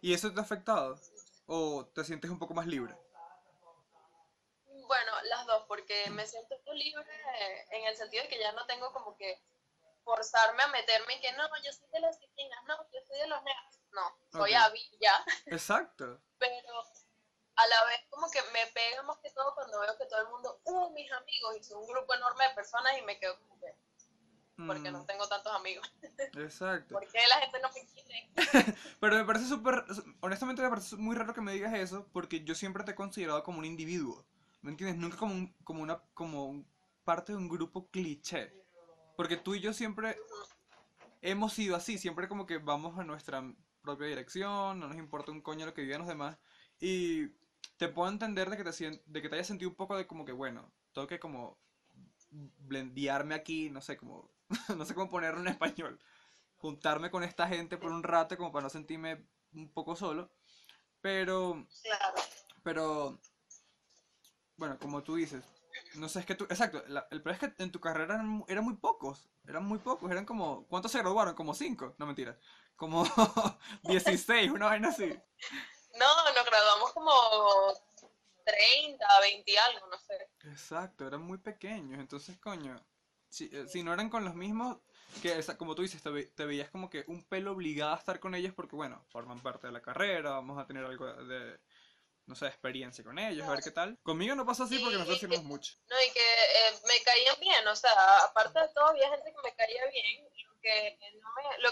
[0.00, 1.00] ¿Y eso te ha afectado?
[1.46, 2.94] ¿O te sientes un poco más libre?
[4.86, 7.06] Bueno, las dos, porque me siento libre
[7.70, 9.42] en el sentido de que ya no tengo como que
[10.04, 13.26] forzarme a meterme y que no, yo soy de las disciplinas, no, yo soy de
[13.26, 13.80] los nerds.
[13.90, 14.60] No, soy Ok.
[14.60, 16.20] Abby ya, Exacto.
[16.38, 16.82] pero
[17.56, 20.28] a la vez como que me pega más que todo cuando veo que todo el
[20.28, 23.58] mundo, uh, mis amigos, y son un grupo enorme de personas y me quedo como
[23.58, 23.74] que,
[24.64, 25.86] porque no Mm, tengo tantos amigos,
[26.36, 26.94] exacto.
[26.94, 28.30] ¿por qué la gente no me quiere?
[29.00, 29.84] Pero me parece súper,
[30.20, 33.42] honestamente me parece muy raro que me digas eso porque yo siempre te he considerado
[33.42, 34.24] como un individuo,
[34.62, 34.98] ¿me entiendes?
[34.98, 36.66] Nunca como, un- como una, como un-
[37.04, 38.52] parte de un grupo cliché.
[39.16, 40.16] Porque tú y yo siempre
[41.22, 43.42] hemos sido así, siempre como que vamos a nuestra
[43.82, 46.38] propia dirección, no nos importa un coño lo que digan los demás.
[46.80, 47.28] Y
[47.76, 50.24] te puedo entender de que te, de que te hayas sentido un poco de como
[50.24, 51.58] que, bueno, tengo que como
[52.30, 54.30] blendearme aquí, no sé, como,
[54.76, 55.98] no sé cómo ponerlo en español
[56.58, 60.30] juntarme con esta gente por un rato como para no sentirme un poco solo.
[61.02, 62.14] Pero, Claro,
[62.62, 63.20] pero,
[64.56, 65.44] bueno, como tú dices,
[65.96, 68.44] no sé, es que tú, exacto, la- el problema es que en tu carrera eran,
[68.48, 71.34] eran muy pocos, eran muy pocos, eran como, ¿cuántos se graduaron?
[71.34, 72.38] Como cinco, no mentira,
[72.76, 73.04] como
[73.82, 75.20] 16, una vaina así.
[75.98, 77.12] no, nos graduamos como
[78.44, 80.28] 30, 20 y algo, no sé.
[80.44, 82.80] Exacto, eran muy pequeños, entonces, coño,
[83.28, 84.78] si, eh, si no eran con los mismos,
[85.22, 88.34] que como tú dices, te, te veías como que un pelo obligado a estar con
[88.34, 91.58] ellos porque, bueno, forman parte de la carrera, vamos a tener algo de,
[92.26, 93.98] no sé, experiencia con ellos, a ver qué tal.
[94.02, 95.74] Conmigo no pasó así porque Y- nosotros y hicimos mucho.
[95.88, 97.92] No, y que eh, me caían bien, o sea,
[98.24, 101.70] aparte de todo, había gente que me caía bien, y lo que no me, lo,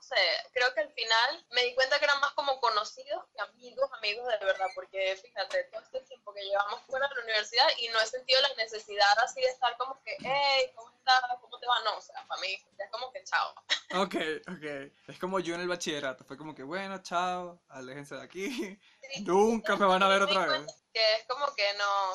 [0.00, 3.40] no sé, creo que al final me di cuenta que eran más como conocidos que
[3.42, 7.66] amigos, amigos de verdad, porque fíjate, todo este tiempo que llevamos fuera de la universidad
[7.78, 11.20] y no he sentido la necesidad así de estar como que, hey, ¿cómo estás?
[11.42, 11.84] ¿Cómo te va?
[11.84, 13.54] No, o sea, para mí ya es como que chao.
[13.92, 14.14] Ok,
[14.48, 14.92] ok.
[15.08, 18.80] Es como yo en el bachillerato, fue como que, bueno, chao, aléjense de aquí,
[19.20, 20.66] nunca me van a ver otra vez.
[20.94, 22.12] Que es como que no,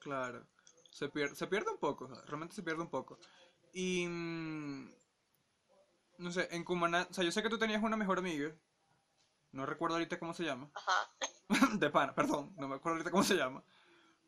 [0.00, 0.46] Claro,
[0.90, 3.18] se pierde, se pierde un poco, realmente se pierde un poco.
[3.74, 4.08] Y...
[6.20, 8.54] No sé, en Cumaná, o sea, yo sé que tú tenías una mejor amiga,
[9.52, 11.10] no recuerdo ahorita cómo se llama, ajá.
[11.80, 13.64] de pana, perdón, no me acuerdo ahorita cómo se llama,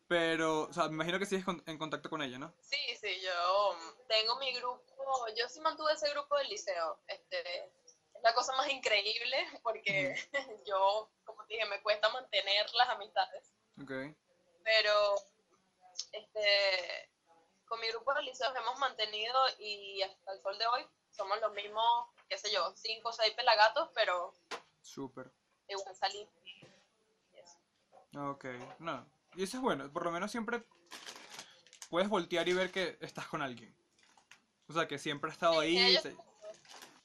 [0.09, 2.55] pero, o sea, me imagino que sigues con- en contacto con ella, ¿no?
[2.63, 6.99] Sí, sí, yo mm, tengo mi grupo, yo sí mantuve ese grupo del liceo.
[7.07, 10.15] Este, es la cosa más increíble porque
[10.67, 13.53] yo, como te dije, me cuesta mantener las amistades,
[13.83, 13.93] Ok,
[14.65, 15.15] pero
[16.13, 17.11] este,
[17.67, 21.53] con mi grupo del liceo hemos mantenido y hasta el sol de hoy somos los
[21.53, 24.35] mismos, qué sé yo, cinco o seis pelagatos, pero
[24.83, 25.31] súper.
[25.69, 26.33] igual salimos.
[26.45, 26.67] y
[27.39, 27.59] eso.
[28.31, 28.45] Ok,
[28.79, 29.07] no.
[29.35, 30.63] Y eso es bueno, por lo menos siempre
[31.89, 33.75] puedes voltear y ver que estás con alguien.
[34.69, 35.79] O sea, que siempre ha estado Sí, ahí.
[35.79, 36.17] ellos te-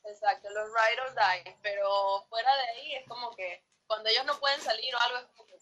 [0.05, 4.39] Exacto, los ride or die, pero fuera de ahí es como que cuando ellos no
[4.39, 5.59] pueden salir o algo es como que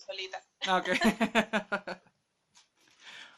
[0.00, 0.40] solita.
[0.66, 0.88] Ah, ok.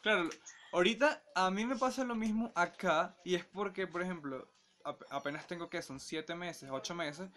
[0.02, 0.28] claro,
[0.72, 4.48] ahorita a mí me pasa lo mismo acá y es porque, por ejemplo,
[4.84, 7.30] ap- apenas tengo que son siete meses, ocho meses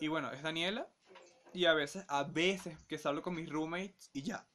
[0.00, 0.88] y bueno, es Daniela
[1.54, 4.46] y a veces, a veces que salgo con mis roommates y ya.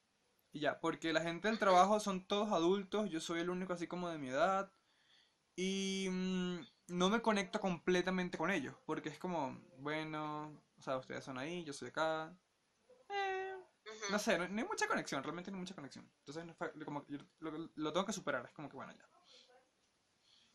[0.53, 3.87] Y ya, porque la gente del trabajo son todos adultos, yo soy el único así
[3.87, 4.71] como de mi edad
[5.55, 11.23] y mm, no me conecto completamente con ellos, porque es como, bueno, o sea, ustedes
[11.25, 12.35] son ahí, yo soy acá.
[14.09, 16.09] No sé, no, no hay mucha conexión, realmente no hay mucha conexión.
[16.19, 19.07] Entonces, no como yo lo, lo tengo que superar, es como que bueno, ya.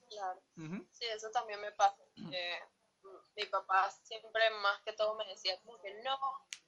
[0.08, 0.42] Claro.
[0.56, 1.96] Ujú, Sí, eso también me pasa.
[2.16, 6.18] mm, mi papá siempre más que todo me decía como que no,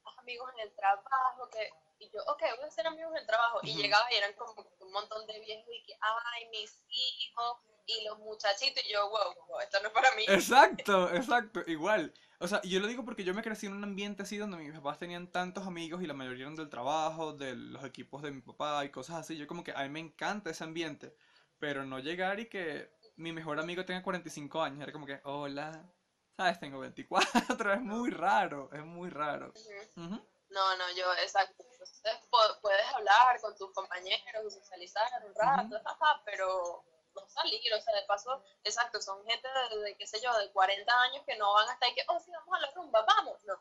[0.04, 3.26] haz amigos en el trabajo, que y yo, ok, voy a hacer amigos en el
[3.26, 3.60] trabajo.
[3.62, 8.04] Y llegaba y eran como un montón de viejos y que, ay, mis hijos y
[8.04, 8.84] los muchachitos.
[8.84, 10.24] Y yo, wow, wow, esto no es para mí.
[10.28, 12.12] Exacto, exacto, igual.
[12.40, 14.72] O sea, yo lo digo porque yo me crecí en un ambiente así donde mis
[14.72, 18.40] papás tenían tantos amigos y la mayoría eran del trabajo, de los equipos de mi
[18.40, 19.36] papá y cosas así.
[19.36, 21.16] Yo como que a mí me encanta ese ambiente,
[21.58, 24.82] pero no llegar y que mi mejor amigo tenga 45 años.
[24.82, 25.88] Era como que, hola,
[26.36, 29.52] sabes, tengo 24, es muy raro, es muy raro.
[29.96, 31.64] No, no, yo, exacto.
[31.72, 32.28] Entonces
[32.60, 38.06] puedes hablar con tus compañeros, socializar un rato, ajá, pero no salir, o sea, de
[38.06, 41.68] paso, exacto, son gente de, de, qué sé yo, de 40 años que no van
[41.68, 43.54] hasta ahí que, oh, sí, vamos a la rumba, vamos, no.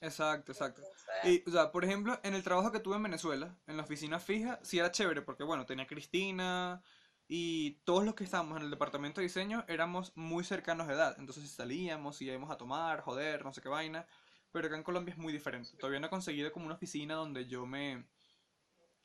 [0.00, 0.82] Exacto, exacto.
[1.22, 4.18] Y, o sea, por ejemplo, en el trabajo que tuve en Venezuela, en la oficina
[4.18, 6.82] fija, sí era chévere, porque bueno, tenía a Cristina
[7.28, 11.14] y todos los que estábamos en el departamento de diseño éramos muy cercanos de edad.
[11.18, 14.06] Entonces salíamos íbamos a tomar, joder, no sé qué vaina.
[14.50, 15.70] Pero acá en Colombia es muy diferente.
[15.78, 18.04] Todavía no he conseguido como una oficina donde yo me,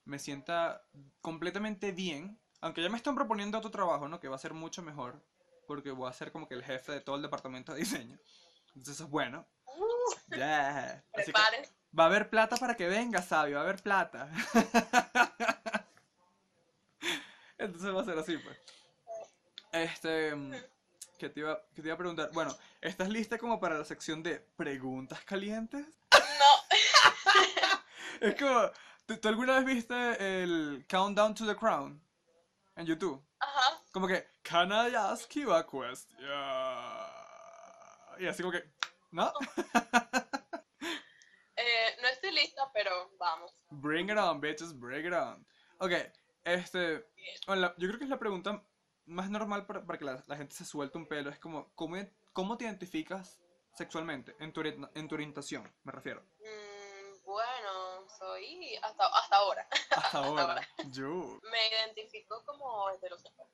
[0.04, 0.86] me sienta
[1.22, 2.42] completamente bien.
[2.68, 4.20] Aunque ya me están proponiendo otro trabajo, ¿no?
[4.20, 5.24] Que va a ser mucho mejor.
[5.68, 8.20] Porque voy a ser como que el jefe de todo el departamento de diseño.
[8.68, 9.48] Entonces eso es bueno.
[9.68, 11.02] uh, Yeah.
[11.14, 11.70] Así que-.
[11.98, 14.30] Va a haber plata para que venga, sabio, va a haber plata.
[17.58, 18.58] Entonces va a ser así, pues.
[19.72, 20.52] Este, mm,
[21.18, 22.32] ¿qué te iba, qué te iba a preguntar?
[22.34, 25.86] Bueno, ¿estás lista como para la sección de preguntas calientes?
[26.12, 27.80] No,
[28.28, 28.70] Es como,
[29.06, 32.06] ¿tú, tú alguna vez viste el Countdown to the Crown
[32.78, 33.22] en YouTube?
[33.40, 36.18] ajá, Como que, can I ask you a question?
[38.20, 38.64] Y así como que,
[39.12, 39.32] ¿no?
[41.56, 43.54] eh, no estoy lista, pero vamos.
[43.70, 45.46] Bring it on, bitches, bring it on.
[45.80, 45.92] Ok,
[46.44, 47.06] este.
[47.46, 48.64] bueno, yo creo que es la pregunta
[49.06, 51.30] más normal para, para que la, la gente se suelte un pelo.
[51.30, 51.98] Es como, ¿cómo,
[52.34, 53.40] cómo te identificas
[53.74, 54.36] sexualmente?
[54.40, 56.24] En tu, en tu orientación, me refiero.
[56.40, 56.67] Mm,
[58.56, 59.68] soy hasta, hasta ahora.
[59.92, 60.68] Hasta ahora.
[60.92, 61.40] Yo.
[61.52, 63.48] Me identifico como heterosexual.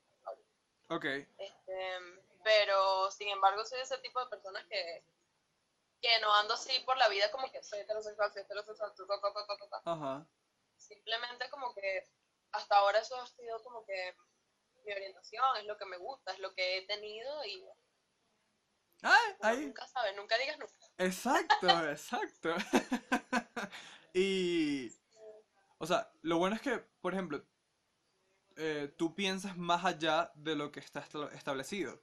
[0.90, 1.98] Ok, Este,
[2.44, 5.04] pero sin embargo soy ese tipo de personas que,
[6.02, 8.94] que no ando así por la vida como que soy heterosexual, soy heterosexual,
[9.86, 10.28] ajá.
[10.78, 12.10] simplemente como que
[12.52, 14.16] hasta ahora eso ha sido como que
[14.86, 17.66] mi orientación, es lo que me gusta, es lo que he tenido y
[19.02, 19.66] Ah, ahí.
[19.66, 20.74] nunca sabe, nunca digas nunca.
[20.98, 22.54] Exacto, exacto.
[24.14, 24.92] y,
[25.80, 27.44] o sea, lo bueno es que, por ejemplo,
[28.56, 32.02] eh, tú piensas más allá de lo que está esta- establecido.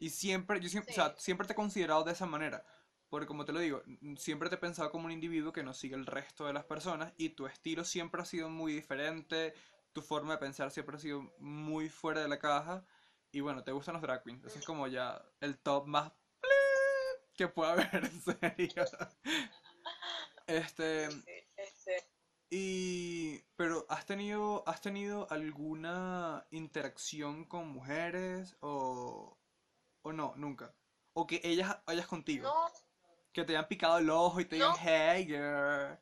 [0.00, 2.64] Y siempre, yo siempre, o sea, siempre te he considerado de esa manera.
[3.10, 3.82] Porque como te lo digo,
[4.18, 7.12] siempre te he pensado como un individuo que no sigue el resto de las personas
[7.18, 9.54] y tu estilo siempre ha sido muy diferente,
[9.92, 12.84] tu forma de pensar siempre ha sido muy fuera de la caja.
[13.32, 14.44] Y bueno, te gustan los drag queens.
[14.46, 16.12] Ese es como ya el top más
[17.36, 18.84] que pueda haber, en serio.
[20.46, 21.24] Este, Sí,
[21.56, 22.10] este,
[22.50, 29.36] y, pero ¿has tenido, has tenido alguna interacción con mujeres o,
[30.02, 30.72] o no, nunca?
[31.14, 32.70] O que ellas, ellas contigo, no,
[33.32, 34.76] que te hayan picado el ojo y te digan, No.
[34.80, 35.98] hey girl.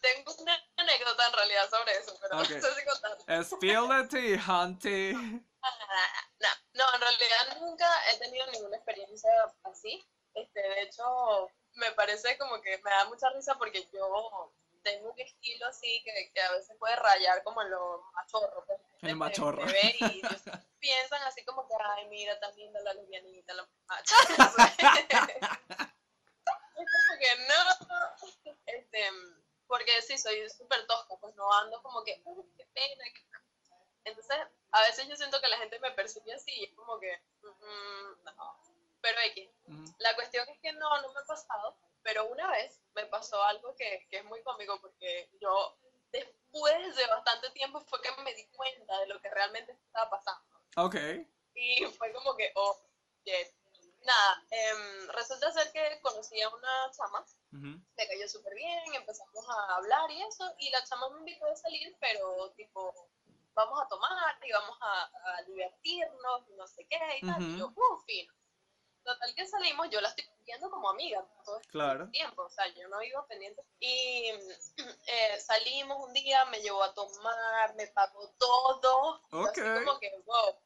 [0.00, 2.50] tengo una anécdota en realidad sobre eso, pero Ok.
[2.50, 3.44] no sé si contar.
[3.44, 5.12] Spill the tea, hunty.
[5.14, 9.30] No, no, en realidad nunca he tenido ninguna experiencia
[9.62, 10.04] así.
[10.34, 15.20] Este, de hecho, me parece como que me da mucha risa porque yo tengo un
[15.20, 18.64] estilo así que, que a veces puede rayar como en lo machorro.
[18.66, 19.64] pues, el machorro.
[19.64, 20.42] me y ellos
[20.80, 24.14] piensan así como que, ay, mira, tan linda la lesbianita, la macha.
[24.28, 24.38] es
[26.74, 27.62] como que no.
[28.66, 29.10] Este,
[29.66, 33.04] porque sí, soy súper tosca, pues no ando como que, uy, qué pena.
[33.14, 33.44] qué pena".
[34.04, 34.36] Entonces,
[34.72, 38.24] a veces yo siento que la gente me percibe así y es como que, mm,
[38.24, 38.71] no.
[39.02, 39.50] Pero X.
[39.66, 39.84] Ujú.
[39.98, 43.74] La cuestión es que no, no me ha pasado, pero una vez me pasó algo
[43.76, 45.76] que, que es muy cómico porque yo
[46.10, 50.56] después de bastante tiempo fue que me di cuenta de lo que realmente estaba pasando.
[50.76, 50.96] Ok,
[51.54, 52.80] Y, fue como que, oh,
[53.24, 53.46] yeah.
[54.04, 57.80] Nada, em, resulta ser que conocí a una chama, Ujú.
[57.96, 61.54] me cayó súper bien, empezamos a hablar y eso, y la chama me invitó a
[61.54, 63.10] salir, pero tipo,
[63.54, 67.42] vamos a tomar y vamos a, a divertirnos, no sé qué, y tal.
[67.42, 68.32] Y yo, uh, fino.
[69.04, 72.08] Total que salimos, yo la estoy viendo como amiga todo este Claro.
[72.10, 73.64] tiempo, o sea, yo no iba pendiente.
[73.80, 74.30] Y
[75.06, 79.20] eh, salimos un día, me llevó a tomar, me pagó todo.
[79.32, 80.58] y así como que, wow.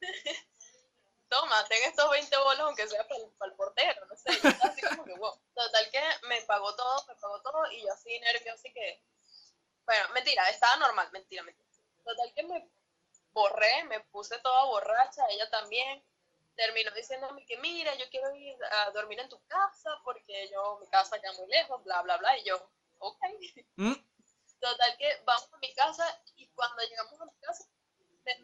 [1.28, 4.30] Toma, ten estos 20 bolos, aunque sea para el, portero, no sé.
[4.42, 5.38] Yo así como que, wow.
[5.54, 9.02] Total que me pagó todo, me pagó todo, y yo así nerviosa y que.
[9.86, 11.68] Bueno, mentira, estaba normal, mentira, mentira.
[12.04, 12.68] Total que me
[13.32, 16.02] borré, me puse toda borracha, ella también.
[16.58, 20.88] Terminó diciéndome que, mira, yo quiero ir a dormir en tu casa porque yo, mi
[20.88, 22.36] casa queda muy lejos, bla, bla, bla.
[22.36, 22.56] Y yo,
[22.98, 23.20] ok.
[23.76, 23.94] Mm,
[24.58, 27.64] Total que vamos a mi casa y cuando llegamos a mi casa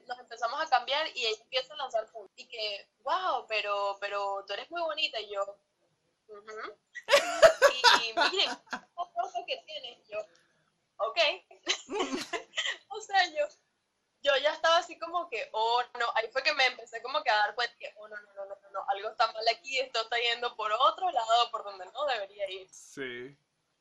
[0.06, 2.32] nos empezamos a cambiar y ella empieza a lanzar puntos.
[2.36, 5.20] Y que, wow, pero, pero tú eres muy bonita.
[5.20, 5.58] Y yo.
[8.00, 9.98] Y miren, esta cosa que tienes.
[10.08, 10.20] Y yo,
[10.98, 11.18] ok.
[12.90, 13.44] o sea, yo,
[14.24, 17.30] yo ya estaba así como que, oh no, ahí fue que me empecé como que
[17.30, 20.00] a dar cuenta que, oh no, no, no, no, no, algo está mal aquí, esto
[20.00, 22.66] está yendo por otro lado, por donde no debería ir.
[22.72, 23.36] Sí.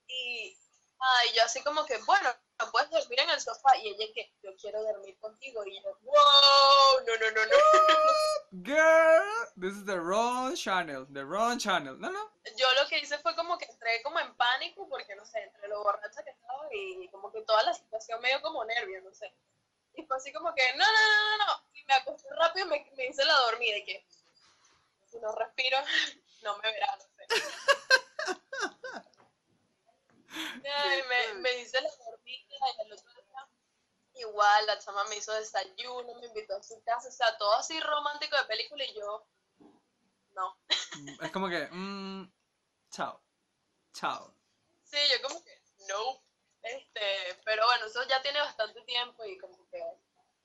[0.07, 0.57] Y
[0.99, 2.29] ay, yo así como que, bueno,
[2.59, 3.75] no puedes dormir en el sofá.
[3.77, 5.65] Y ella que, yo quiero dormir contigo.
[5.65, 8.63] Y yo, wow, no, no, no, no.
[8.63, 11.05] Girl, this is the wrong channel.
[11.13, 11.97] The wrong channel.
[11.99, 12.31] No, no.
[12.57, 15.67] Yo lo que hice fue como que entré como en pánico porque, no sé, entre
[15.67, 19.33] lo borracha que estaba y como que toda la situación medio como nervio, no sé.
[19.95, 21.63] Y fue así como que, no, no, no, no, no.
[21.73, 24.05] Y me acosté rápido y me, me hice la dormida y que,
[25.05, 25.77] si no respiro,
[26.43, 27.27] no me verá, no sé.
[30.75, 33.23] Ay, me, me hice la dormida y el otro día
[34.15, 37.79] igual, la chama me hizo desayuno, me invitó a su casa, o sea, todo así
[37.79, 39.27] romántico de película y yo,
[40.35, 40.57] no.
[41.21, 42.31] Es como que, mm,
[42.91, 43.21] chao.
[43.93, 44.35] Chao.
[44.83, 46.23] Sí, yo como que, no.
[46.63, 49.81] Este, pero bueno, eso ya tiene bastante tiempo y como que,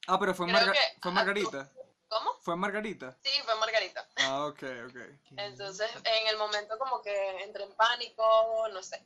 [0.06, 1.70] Ah, pero fue, Creo Marga- que- fue ajá, Margarita.
[2.08, 2.34] ¿cómo?
[2.40, 3.16] Fue Margarita.
[3.22, 4.08] Sí, fue Margarita.
[4.16, 4.96] Ah, ok, ok.
[5.36, 9.02] Entonces, en el momento como que entré en pánico, no sé.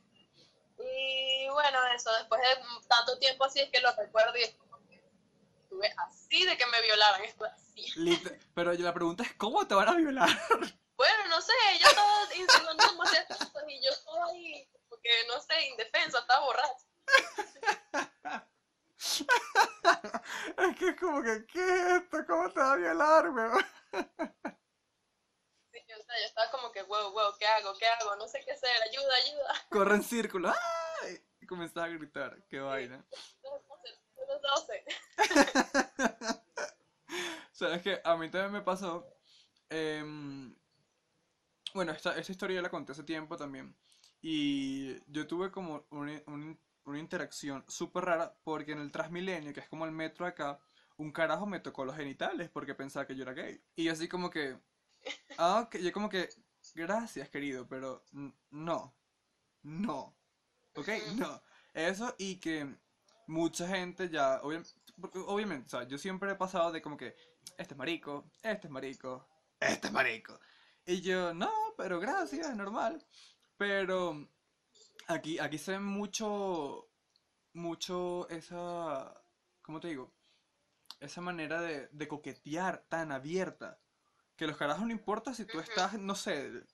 [0.78, 4.78] Y bueno, eso, después de tanto tiempo así es que lo recuerdo y es como
[4.88, 5.02] que
[5.62, 7.86] estuve así de que me violaran, estuve así.
[7.96, 10.28] Lit- pero la pregunta es, ¿cómo te van a violar?
[10.96, 15.66] Bueno, no sé, ella estaba insinuando demasiadas cosas y yo estaba ahí, porque no sé,
[15.68, 16.86] indefensa, estaba borracha.
[20.58, 22.18] es que es como que, ¿qué es esto?
[22.26, 23.64] ¿Cómo te va a violar, weón?
[25.72, 27.72] Sí, o sea, yo estaba como que, wow, wow, ¿qué hago?
[27.78, 28.16] ¿Qué hago?
[28.16, 29.54] No sé qué hacer, ayuda, ayuda.
[29.70, 30.52] Corre en círculo.
[31.40, 32.42] Y comenzaba a gritar.
[32.48, 33.04] Qué vaina.
[34.28, 34.84] Los 12.
[37.52, 39.06] Sabes que a mí también me pasó.
[39.70, 40.54] em,
[41.74, 43.76] bueno, esta, esta historia ya la conté hace tiempo también.
[44.20, 49.60] Y yo tuve como una, un- una interacción súper rara porque en el Transmilenio, que
[49.60, 50.60] es como el metro acá,
[50.96, 53.60] un carajo me tocó los genitales porque pensaba que yo era gay.
[53.76, 54.58] Y yo así como que.
[55.38, 56.28] Ah, ok, yo como que.
[56.74, 58.04] Gracias, querido, pero
[58.50, 58.94] no.
[59.62, 60.16] No.
[60.76, 60.88] ¿Ok?
[61.16, 61.42] No.
[61.74, 62.76] Eso y que
[63.26, 64.40] mucha gente ya.
[64.42, 67.16] obviamente, o sea, yo siempre he pasado de como que.
[67.58, 69.26] Este es marico, este es marico,
[69.58, 70.38] este es marico.
[70.86, 73.04] Y yo, no, pero gracias, normal.
[73.56, 74.28] Pero
[75.12, 76.88] aquí, aquí se ve mucho,
[77.52, 79.22] mucho esa,
[79.62, 80.12] ¿cómo te digo?
[81.00, 83.78] Esa manera de, de coquetear tan abierta.
[84.36, 86.64] Que los carajos no importa si tú estás, no sé,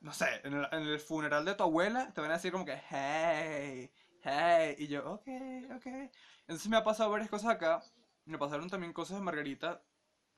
[0.00, 2.64] no sé, en el, en el funeral de tu abuela, te van a decir como
[2.64, 3.90] que, hey,
[4.22, 4.76] hey.
[4.78, 5.28] Y yo, ok,
[5.76, 5.86] ok.
[6.42, 7.82] Entonces me ha pasado varias cosas acá.
[8.24, 9.82] Me pasaron también cosas de Margarita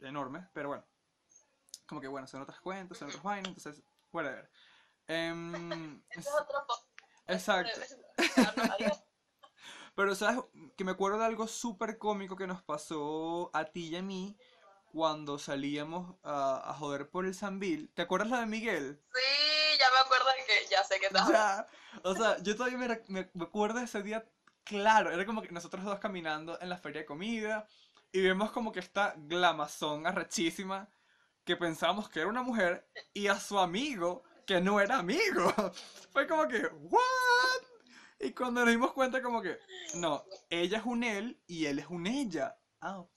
[0.01, 0.85] enormes, pero bueno.
[1.87, 4.51] Como que bueno, son otras cuentas, son otras vainas, entonces, whatever.
[5.07, 6.65] Ese es otro
[7.27, 7.81] exacto.
[9.95, 10.45] Pero sabes
[10.77, 14.37] que me acuerdo de algo súper cómico que nos pasó a ti y a mí
[14.93, 17.91] cuando salíamos a, a joder por el Sambil.
[17.95, 19.01] ¿Te acuerdas la de Miguel?
[19.15, 21.09] Sí, ya me acuerdo de que ya sé que.
[21.13, 21.67] Ya.
[22.05, 22.79] O sea, yo todavía
[23.09, 24.25] me, me acuerdo de ese día
[24.65, 25.11] claro.
[25.11, 27.67] Era como que nosotros dos caminando en la feria de comida
[28.13, 30.89] y vemos como que esta glamazón arrechísima
[31.45, 35.53] que pensábamos que era una mujer y a su amigo que no era amigo.
[36.13, 37.63] Fue como que, ¿what?
[38.21, 39.59] Y cuando nos dimos cuenta como que,
[39.97, 42.57] no, ella es un él y él es un ella.
[42.81, 43.13] Ah, ok.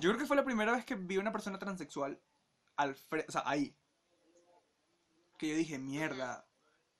[0.00, 2.20] Yo creo que fue la primera vez que vi a una persona transexual
[2.76, 3.76] al frente, o sea, ahí.
[5.38, 6.46] Que yo dije, mierda,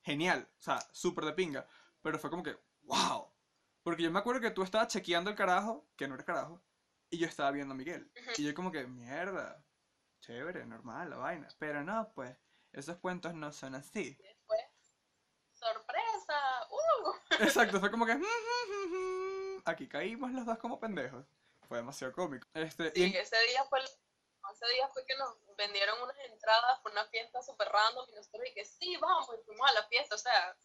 [0.01, 1.67] genial, o sea, súper de pinga.
[2.01, 3.27] Pero fue como que, wow.
[3.83, 6.63] Porque yo me acuerdo que tú estabas chequeando el carajo, que no era carajo,
[7.09, 8.11] y yo estaba viendo a Miguel.
[8.37, 9.63] Y yo como que, mierda,
[10.21, 11.47] chévere, normal la vaina.
[11.59, 12.35] Pero no, pues,
[12.73, 14.17] esos cuentos no son así.
[14.19, 14.61] Y después,
[15.53, 17.13] sorpresa, ¡uh!
[17.43, 18.19] Exacto, fue como que,
[19.65, 21.25] aquí caímos los dos como pendejos.
[21.67, 22.47] Fue demasiado cómico.
[22.53, 27.05] Este, y ese día fue, ese día fue que nos vendieron unas entradas por una
[27.05, 30.57] fiesta súper random y nosotros que sí, vamos, y fuimos a la fiesta, o sea,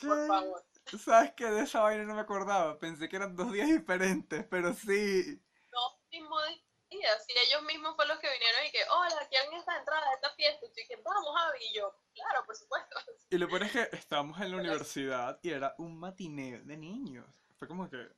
[0.00, 0.26] por ¿qué?
[0.28, 0.64] favor.
[1.04, 1.46] ¿Sabes qué?
[1.46, 2.78] De esa vaina no me acordaba.
[2.78, 5.42] Pensé que eran dos días diferentes, pero sí.
[6.10, 6.40] Mismo
[7.26, 10.34] si ellos mismos fueron los que vinieron y que, hola, ¿quieren estas entradas de esta
[10.34, 10.66] fiesta?
[10.66, 12.96] Y y que, vamos, Javi, y yo, claro, por supuesto.
[13.30, 17.26] Y lo peor es que estábamos en la universidad y era un matineo de niños.
[17.56, 18.08] Fue como que,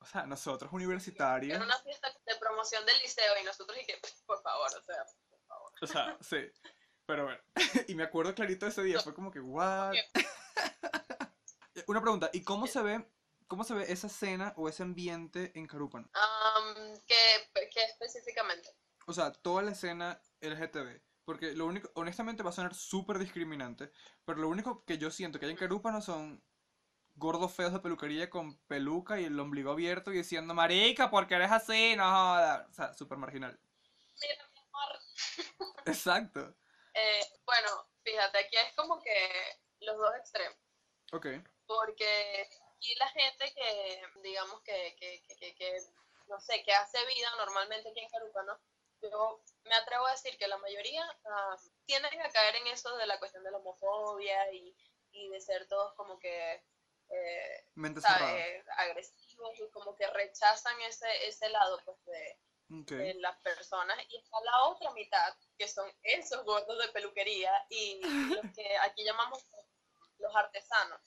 [0.00, 4.00] o sea, nosotros universitarios, Era una fiesta de promoción del liceo y nosotros y que,
[4.26, 5.72] por favor, o sea, por favor.
[5.80, 6.50] o sea, sí.
[7.06, 7.40] Pero bueno,
[7.88, 9.94] y me acuerdo clarito ese día, fue como que, what?
[11.86, 13.06] Una pregunta, ¿y cómo se ve,
[13.46, 16.08] cómo se ve esa escena o ese ambiente en Carúpano?
[16.14, 16.74] Am,
[17.06, 18.70] ¿qué, ¿Qué específicamente?
[19.06, 21.02] O sea, toda la escena LGTB.
[21.24, 23.90] Porque lo único, honestamente va a sonar súper discriminante,
[24.24, 26.44] pero lo único que yo siento que hay en Carúpano son
[27.14, 31.52] gordos feos de peluquería con peluca y el ombligo abierto y diciendo, marica, porque eres
[31.52, 32.68] así, no jodas".
[32.70, 33.60] O sea, súper marginal.
[34.20, 35.00] Mira, mi amor.
[35.86, 36.56] Exacto.
[36.94, 37.68] Eh, bueno,
[38.04, 40.58] fíjate, aquí es como que los dos extremos.
[41.12, 41.26] Ok.
[41.66, 45.76] porque aquí la gente que, digamos que, que, que, que- que,
[46.26, 48.58] no sé, que hace vida normalmente aquí en Carúpano,
[49.00, 53.06] yo me atrevo a decir que la mayoría ah, tienden a caer en eso de
[53.06, 54.74] la cuestión de la homofobia y,
[55.12, 56.62] y de ser todos como que,
[57.10, 57.66] eh,
[58.78, 63.96] agresivos y como que rechazan ese, ese lado pues de, las personas.
[64.08, 68.00] Y está la otra mitad que son esos gordos de peluquería y
[68.42, 69.44] los que aquí llamamos
[70.18, 71.00] los artesanos.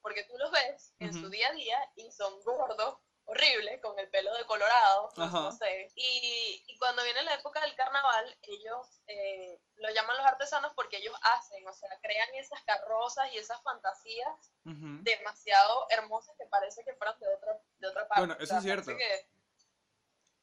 [0.00, 2.98] Porque tú los ves en su día a día y son gordos
[3.30, 5.52] horribles con el pelo decolorado no Ajá.
[5.52, 10.72] sé y, y cuando viene la época del carnaval ellos eh, lo llaman los artesanos
[10.74, 16.84] porque ellos hacen o sea crean esas carrozas y esas fantasías demasiado hermosas que parece
[16.84, 18.96] que fueran de otra de otra parte Bueno, O eso sea, es cierto.
[18.96, 19.28] que-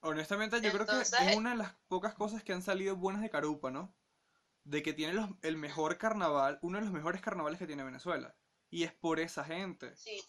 [0.01, 3.29] Honestamente, yo creo que es una de las pocas cosas que han salido buenas de
[3.29, 3.93] Carúpano,
[4.63, 8.35] de que tiene los- el mejor carnaval, uno de los mejores carnavales que tiene Venezuela.
[8.69, 9.95] Y es por esa gente.
[9.97, 10.23] sí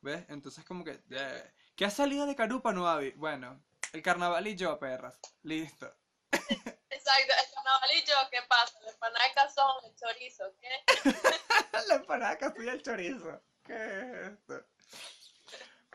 [0.00, 0.24] ¿Ves?
[0.28, 1.00] Entonces como que...
[1.10, 3.12] eh, ¿Qué ha salido de Carúpano, Avi?
[3.12, 3.62] Bueno,
[3.92, 5.16] el carnaval y yo, perras.
[5.44, 5.86] Listo.
[6.32, 8.80] Exacto, el carnaval y yo, ¿qué pasa?
[8.80, 10.68] La empanada de cazón, el chorizo, ¿qué?
[11.88, 13.40] La empanada castilla el chorizo.
[13.62, 14.66] ¿Qué es esto?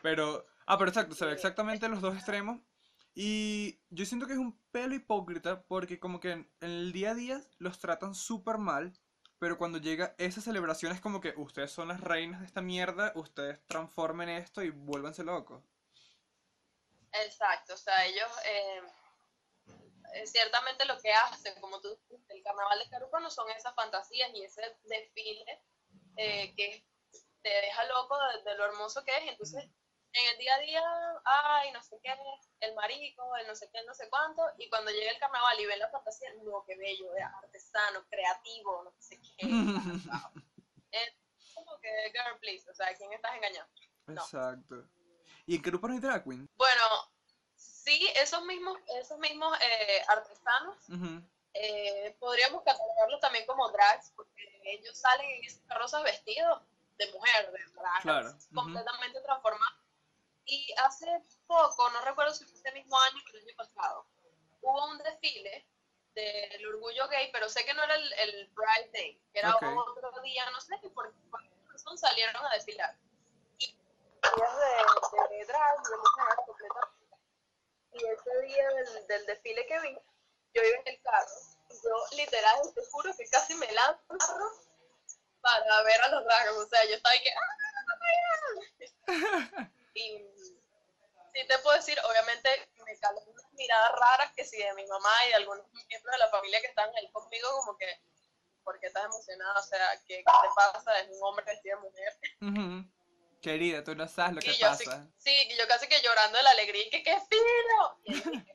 [0.02, 0.46] Pero...
[0.66, 2.62] Ah, pero exacto, se ve exactamente los dos extremos.
[3.14, 7.12] Y yo siento que es un pelo hipócrita porque como que en en el día
[7.12, 8.94] a día los tratan súper mal,
[9.38, 13.12] pero cuando llega esa celebración es como que ustedes son las reinas de esta mierda,
[13.16, 15.73] ustedes transformen esto y vuélvanse locos.
[17.14, 18.82] Exacto, o sea, ellos eh,
[20.14, 22.00] eh, ciertamente lo que hacen, como tú
[22.30, 25.64] el carnaval de Carúpano son esas fantasías y ese desfile
[26.18, 26.86] eh, que
[27.42, 29.32] te deja loco de, de lo hermoso que es.
[29.32, 29.64] Entonces,
[30.14, 30.84] en el día a día,
[31.26, 32.16] ay, no sé qué,
[32.60, 35.66] el marico, el no sé qué, no sé cuánto, y cuando llega el carnaval y
[35.66, 39.38] ven la fantasía, no, qué bello, es artesano, creativo, no sé qué.
[40.92, 43.72] Es como que, girl, please, o sea, ¿a quién estás engañando?
[44.06, 44.24] No.
[45.46, 46.50] ¿Y en Carúpano hay drag queen?
[46.56, 46.82] Bueno,
[47.56, 50.78] sí, esos mismos, esos mismos eh, artesanos
[51.54, 56.62] eh, podríamos catalogarlos también como drags, porque ellos salen en esas carrozas vestidos
[56.98, 58.56] de mujer, de drag, Claro, ujú.
[58.56, 59.80] completamente transformados.
[60.46, 61.08] Y hace
[61.48, 64.08] poco, no recuerdo si fue este mismo año o el año pasado,
[64.62, 65.66] hubo un desfile
[66.16, 70.22] del orgullo gay, pero sé que no era el, el Pride Day, que era otro
[70.22, 72.96] día, no sé, por por qué razón salieron a desfilar.
[74.24, 77.18] Y días de, de drag, de mujer, completamente.
[77.92, 79.98] Y ese día del, del desfile que vi,
[80.54, 81.28] yo iba en el carro,
[81.70, 84.18] y yo literal, te juro que casi me lanzo
[85.42, 87.64] para ver a los dragos, o sea, yo estaba ahí que, ¡ah,
[89.96, 90.18] Y
[91.34, 92.50] sí te puedo decir, obviamente
[92.86, 96.18] me caló unas miradas raras que sí de mi mamá y de algunos miembros de
[96.18, 97.88] la familia que están ahí conmigo, como que,
[98.64, 99.60] ¿por qué estás emocionada?
[99.60, 101.00] O sea, ¿qué, qué te pasa?
[101.00, 102.20] Es un hombre vestido de mujer.
[103.44, 105.06] Querida, tú no sabes lo que yo pasa.
[105.18, 108.00] sí, yo casi que llorando de la alegría y que qué fino.
[108.06, 108.46] Y dije,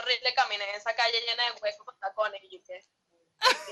[0.00, 2.80] horrible caminé en esa calle llena de huecos con tacones y yo que,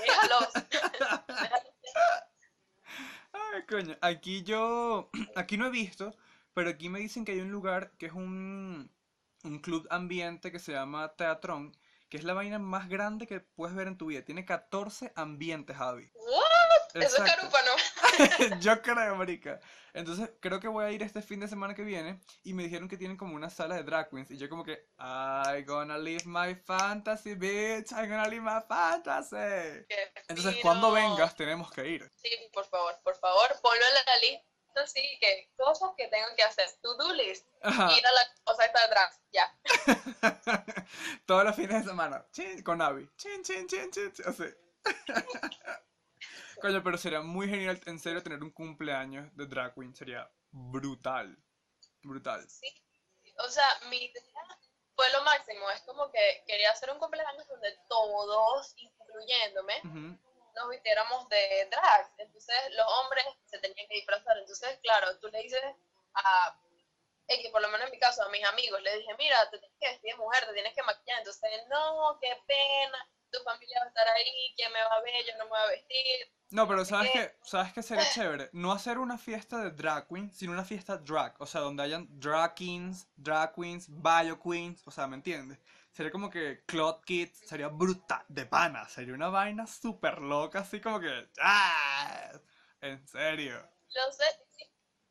[0.01, 0.53] déjalos.
[0.69, 1.21] déjalos.
[3.33, 6.15] Ay, coño, aquí yo, aquí no he visto,
[6.53, 8.95] pero aquí me dicen que hay un lugar que es un,
[9.43, 11.75] un club ambiente que se llama Teatrón,
[12.09, 14.21] que es la vaina más grande que puedes ver en tu vida.
[14.23, 16.11] Tiene 14 ambientes, Javi.
[16.13, 16.50] What?
[16.93, 17.49] Eso es Exacto.
[17.49, 18.59] carupa, ¿no?
[18.59, 19.59] Yo creo, marica.
[19.93, 22.87] Entonces, creo que voy a ir este fin de semana que viene y me dijeron
[22.87, 26.23] que tienen como una sala de drag queens y yo como que I gonna live
[26.25, 27.91] my fantasy, bitch.
[27.91, 29.85] I gonna live my fantasy.
[29.89, 30.61] Qué Entonces, fino.
[30.61, 32.09] cuando vengas tenemos que ir.
[32.15, 36.43] Sí, por favor, por favor, ponlo en la lista, sí, que cosas que tengo que
[36.43, 36.67] hacer.
[36.81, 37.45] To-do list.
[37.61, 37.91] Ajá.
[37.91, 39.53] Ir a la cosa esta atrás, ya.
[41.25, 42.25] Todos los fines de semana.
[42.31, 43.09] Chin, con Abby.
[43.17, 44.45] Chin, chin, chin, chin, chin, así.
[46.61, 49.95] Coño, pero sería muy genial, en serio, tener un cumpleaños de drag queen.
[49.95, 51.35] Sería brutal.
[52.03, 52.47] Brutal.
[52.49, 52.67] Sí.
[53.39, 54.59] O sea, mi idea
[54.95, 55.69] fue lo máximo.
[55.71, 60.19] Es como que quería hacer un cumpleaños donde todos, incluyéndome, Ujú.
[60.55, 62.13] nos vistiéramos de drag.
[62.17, 64.37] Entonces los hombres se tenían que disfrazar.
[64.37, 65.61] Entonces, claro, tú le dices
[66.13, 66.59] a,
[67.27, 69.77] que por lo menos en mi caso, a mis amigos, le dije, mira, te tienes
[69.79, 71.19] que vestir de mujer, te tienes que maquillar.
[71.19, 75.25] Entonces, no, qué pena, tu familia va a estar ahí, ¿quién me va a ver?
[75.25, 76.31] Yo no me voy a vestir.
[76.51, 77.19] No, pero ¿sabes qué?
[77.19, 77.35] qué?
[77.43, 78.49] ¿Sabes qué sería chévere?
[78.53, 81.35] No hacer una fiesta de drag queen, sino una fiesta drag.
[81.39, 84.81] O sea, donde hayan drag kings, drag queens, bio queens.
[84.85, 85.59] O sea, ¿me entiendes?
[85.91, 88.87] Sería como que Cloud Kids, sería brutal, de pana.
[88.87, 91.29] Sería una vaina súper loca, así como que...
[91.39, 92.31] ¡Ah!
[92.81, 93.61] En serio.
[93.93, 94.25] Lo sé,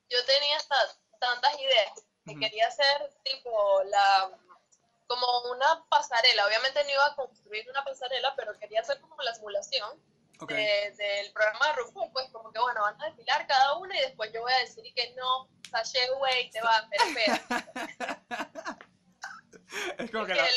[0.08, 0.58] yo tenía
[1.20, 4.30] tantas ideas que quería hacer tipo la
[5.06, 9.34] como una pasarela, obviamente no iba a construir una pasarela, pero quería hacer como la
[9.34, 10.00] simulación
[10.46, 14.00] De- del programa de RuPaul, pues como que bueno, van a desfilar cada una y
[14.00, 18.78] después yo voy a decir que no, sashay away, te va, espera, espera.
[19.98, 20.48] Es como que que la...
[20.48, 20.54] el.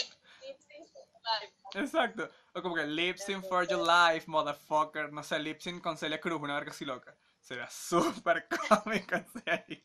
[1.76, 2.30] Exacto.
[2.54, 5.12] O como que lip sync for your life, motherfucker.
[5.12, 7.16] No sé, lip sync con Celia Cruz, una verga así loca.
[7.40, 8.48] Sería súper
[8.84, 9.84] cómico, en serio.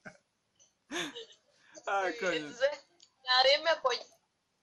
[0.90, 2.32] Sí, coño.
[2.32, 2.86] Entonces,
[3.24, 4.00] nadie me apoyó.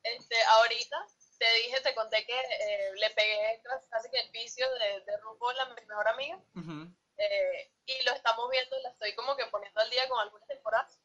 [0.03, 0.97] Este, ahorita
[1.38, 5.59] te dije, te conté que eh, le pegué casi que el vicio de, de RuPaul
[5.59, 6.38] a mi mejor amiga.
[6.55, 6.93] Ujú.
[7.17, 10.99] eh, y lo estamos viendo, la estoy como que poniendo al día con algunas temporadas.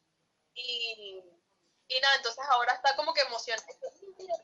[0.54, 1.22] Y,
[1.88, 3.66] y nada, entonces ahora está como que emocionada.
[4.18, 4.34] Mira,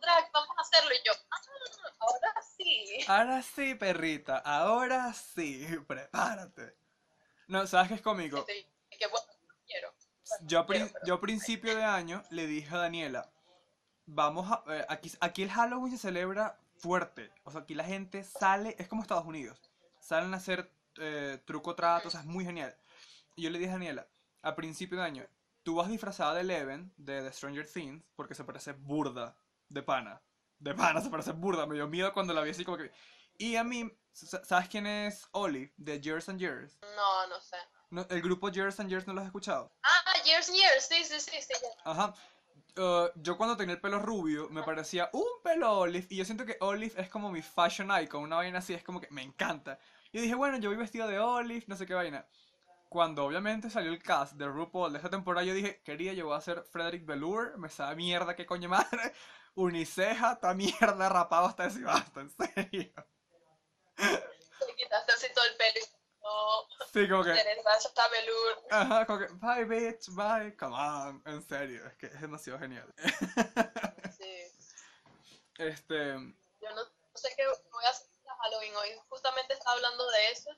[0.00, 0.94] drags, vamos a hacerlo.
[0.94, 1.40] Y yo, ah,
[1.98, 3.04] ahora sí.
[3.08, 4.38] Ahora sí, perrita.
[4.38, 5.66] Ahora sí.
[5.86, 6.76] Prepárate.
[7.48, 8.38] No, ¿sabes qué es cómico?
[8.38, 9.26] Este, y que bueno,
[9.66, 9.94] quiero.
[10.42, 13.30] Yo a, quiero, pero- yo a principio de año le dije a Daniela,
[14.06, 14.62] vamos a...
[14.72, 17.30] eh, aquí, aquí el Halloween se celebra fuerte.
[17.44, 19.60] O sea, aquí la gente sale, es como Estados Unidos.
[20.00, 22.76] Salen a hacer eh, truco trato, o sea, es muy genial.
[23.36, 24.06] Y yo le dije a Daniela,
[24.42, 25.26] a principio de año,
[25.62, 29.36] tú vas disfrazada de Eleven, de The Stranger Things, porque se parece burda
[29.68, 30.20] de pana.
[30.58, 31.66] De pana, se parece burda.
[31.66, 32.92] Me dio miedo cuando la vi así como que...
[33.36, 36.78] Y a mí, sa- ¿sabes quién es Olive, de Years and Years?
[36.94, 37.56] No, no sé.
[37.90, 39.72] No, el grupo Years and Years no lo has escuchado.
[39.82, 41.54] Ah, Years and Years, sí, sí, sí, sí.
[41.60, 41.90] ya.
[41.90, 42.14] Ajá.
[42.76, 46.44] Uh, yo cuando tenía el pelo rubio me parecía un pelo Olive y yo siento
[46.44, 49.78] que Olive es como mi fashion icon, una vaina así, es como que me encanta.
[50.10, 52.26] Y dije, bueno, yo voy vestido de Olive, no sé qué vaina.
[52.88, 56.36] Cuando obviamente salió el cast de RuPaul de esta temporada, yo dije, quería, yo voy
[56.36, 59.12] a ser Frederick Velour, me sabe mierda, qué coño madre,
[59.54, 62.92] uniceja, esta mierda, rapado hasta decir basta, en serio.
[63.96, 65.93] Te quitaste así todo el pelo
[66.24, 68.62] no, Sí, como que, Teresa velour.
[68.70, 72.92] ajá, como que, bye bitch, bye, come on, en serio, es que es demasiado genial.
[74.18, 74.46] Sí.
[75.58, 76.82] Este, Yo no
[77.14, 78.90] sé qué voy a hacer para Halloween hoy.
[79.08, 80.50] Justamente estaba hablando de eso.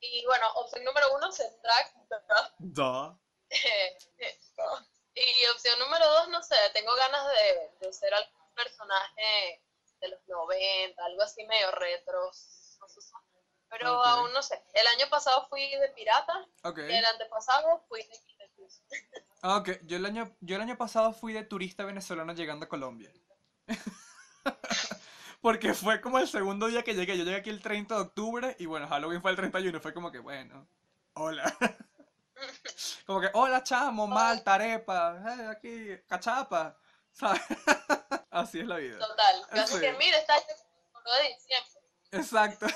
[0.00, 1.30] Y bueno, opción número uno.
[2.08, 2.54] ¿verdad?
[2.58, 3.18] duh.
[5.14, 9.62] y opción número dos, no sé, tengo ganas de, de ser algún personaje
[10.00, 12.26] de los 90, algo así medio retro.
[12.26, 13.00] no sé,
[13.78, 14.62] Pero aún no sé.
[14.72, 16.78] El año pasado fui de pirata, Ok.
[16.88, 18.20] y el antepasado fui de.
[19.42, 19.70] Ah, ok.
[19.82, 23.12] Yo el año, yo el año pasado fui de turista venezolano llegando a Colombia.
[25.40, 27.18] Porque fue como el segundo día que llegué.
[27.18, 29.80] Yo llegué aquí el 30 de octubre y bueno, Halloween fue el 31.
[29.80, 30.66] Fue como que, bueno,
[31.14, 31.44] hola.
[33.06, 36.76] Como que, hola chamo, malta, arepa, eh, aquí, cachapa.
[37.12, 37.40] ¿Sabes?
[38.30, 38.98] Así es la vida.
[38.98, 39.46] Total.
[39.52, 39.80] Así Sí.
[39.80, 41.80] que, mira, está el de diciembre.
[42.10, 42.66] Exacto.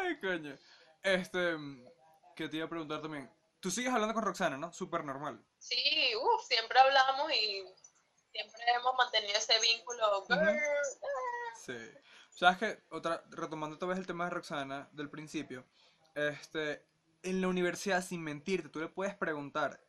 [0.00, 0.56] Ay, coño.
[1.02, 1.56] Este,
[2.36, 3.30] que te iba a preguntar también.
[3.60, 4.72] Tú sigues hablando con Roxana, ¿no?
[4.72, 5.44] Súper normal.
[5.58, 5.76] Sí,
[6.16, 7.64] uff, siempre hablamos y
[8.32, 10.20] siempre hemos mantenido ese vínculo.
[10.22, 10.34] Ujú.
[10.34, 10.56] girl,
[11.64, 11.76] Sí.
[12.30, 12.82] ¿Sabes qué?
[12.90, 15.64] Otra, retomando otra vez el tema de Roxana del principio.
[16.14, 16.84] Este,
[17.22, 19.80] en la universidad, sin mentirte, tú le puedes preguntar.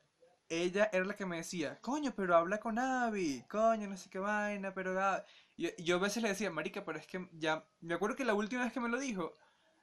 [0.50, 4.20] Ella era la que me decía, coño, pero habla con Abby, coño, no sé qué
[4.20, 4.94] vaina, pero...
[4.94, 5.24] Gaby".
[5.56, 7.66] Y yo, yo a veces le decía, marica, pero es que ya...
[7.80, 9.36] Me acuerdo que la última vez que me lo dijo,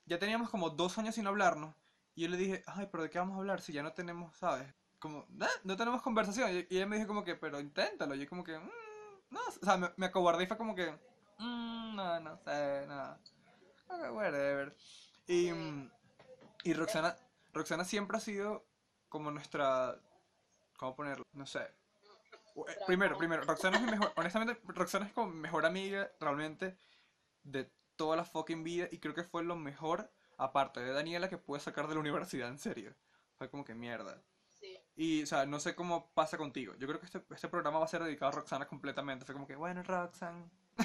[0.06, 1.74] ya teníamos como dos años sin hablarnos.
[2.14, 4.36] Y yo le dije, ay, pero ¿de qué vamos a hablar si ya no tenemos,
[4.36, 4.72] ¿sabes?
[4.98, 6.50] Como, "Ah, no tenemos conversación.
[6.52, 8.14] Y ella me dijo como que, pero inténtalo.
[8.14, 8.70] Yo como que, "Mm,
[9.30, 10.90] no, o sea, me, me acobardé y fue como que,
[11.38, 13.12] "Mm, no, no sé, no.
[13.88, 14.76] ok, whatever.
[15.26, 15.50] Y,
[16.64, 17.16] y Roxana,
[17.52, 18.66] Roxana siempre ha sido
[19.08, 19.96] como nuestra,
[20.76, 21.24] ¿cómo ponerlo?
[21.32, 21.60] No sé.
[21.62, 26.76] Eh, Primero, primero, Roxana es mi mejor, honestamente, Roxana es como mi mejor amiga realmente
[27.42, 27.70] de
[28.00, 31.60] toda la fucking vida y creo que fue lo mejor, aparte de Daniela, que pude
[31.60, 32.94] sacar de la universidad, en serio.
[33.34, 34.22] Fue como que mierda.
[34.58, 34.80] Sí.
[34.96, 36.74] Y, o sea, no sé cómo pasa contigo.
[36.78, 39.26] Yo creo que este, este programa va a ser dedicado a Roxana completamente.
[39.26, 40.48] Fue como que, bueno, Roxana.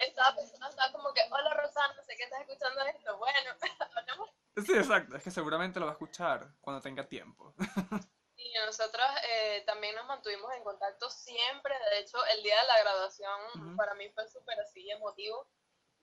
[0.00, 3.16] Estaba pensando, estaba como que, hola Rosana, sé que estás escuchando esto.
[3.16, 3.50] Bueno,
[3.96, 4.30] hablamos.
[4.66, 5.16] Sí, exacto.
[5.16, 7.54] Es que seguramente lo va a escuchar cuando tenga tiempo.
[8.56, 11.74] Y nosotros eh, también nos mantuvimos en contacto siempre.
[11.90, 15.46] De hecho, el día de la graduación para mí fue súper así emotivo.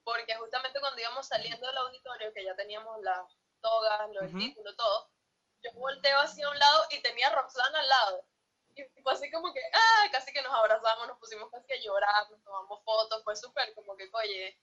[0.04, 3.26] Porque justamente cuando íbamos saliendo del auditorio, que ya teníamos las
[3.60, 4.38] togas, lo del Ujú.
[4.38, 5.10] título, todo,
[5.62, 8.24] yo volteo hacia un lado y tenía a Roxana al lado.
[8.76, 12.30] Y fue así como que, ah, casi que nos abrazamos, nos pusimos casi a llorar,
[12.30, 14.60] nos tomamos fotos, fue súper como que, oye,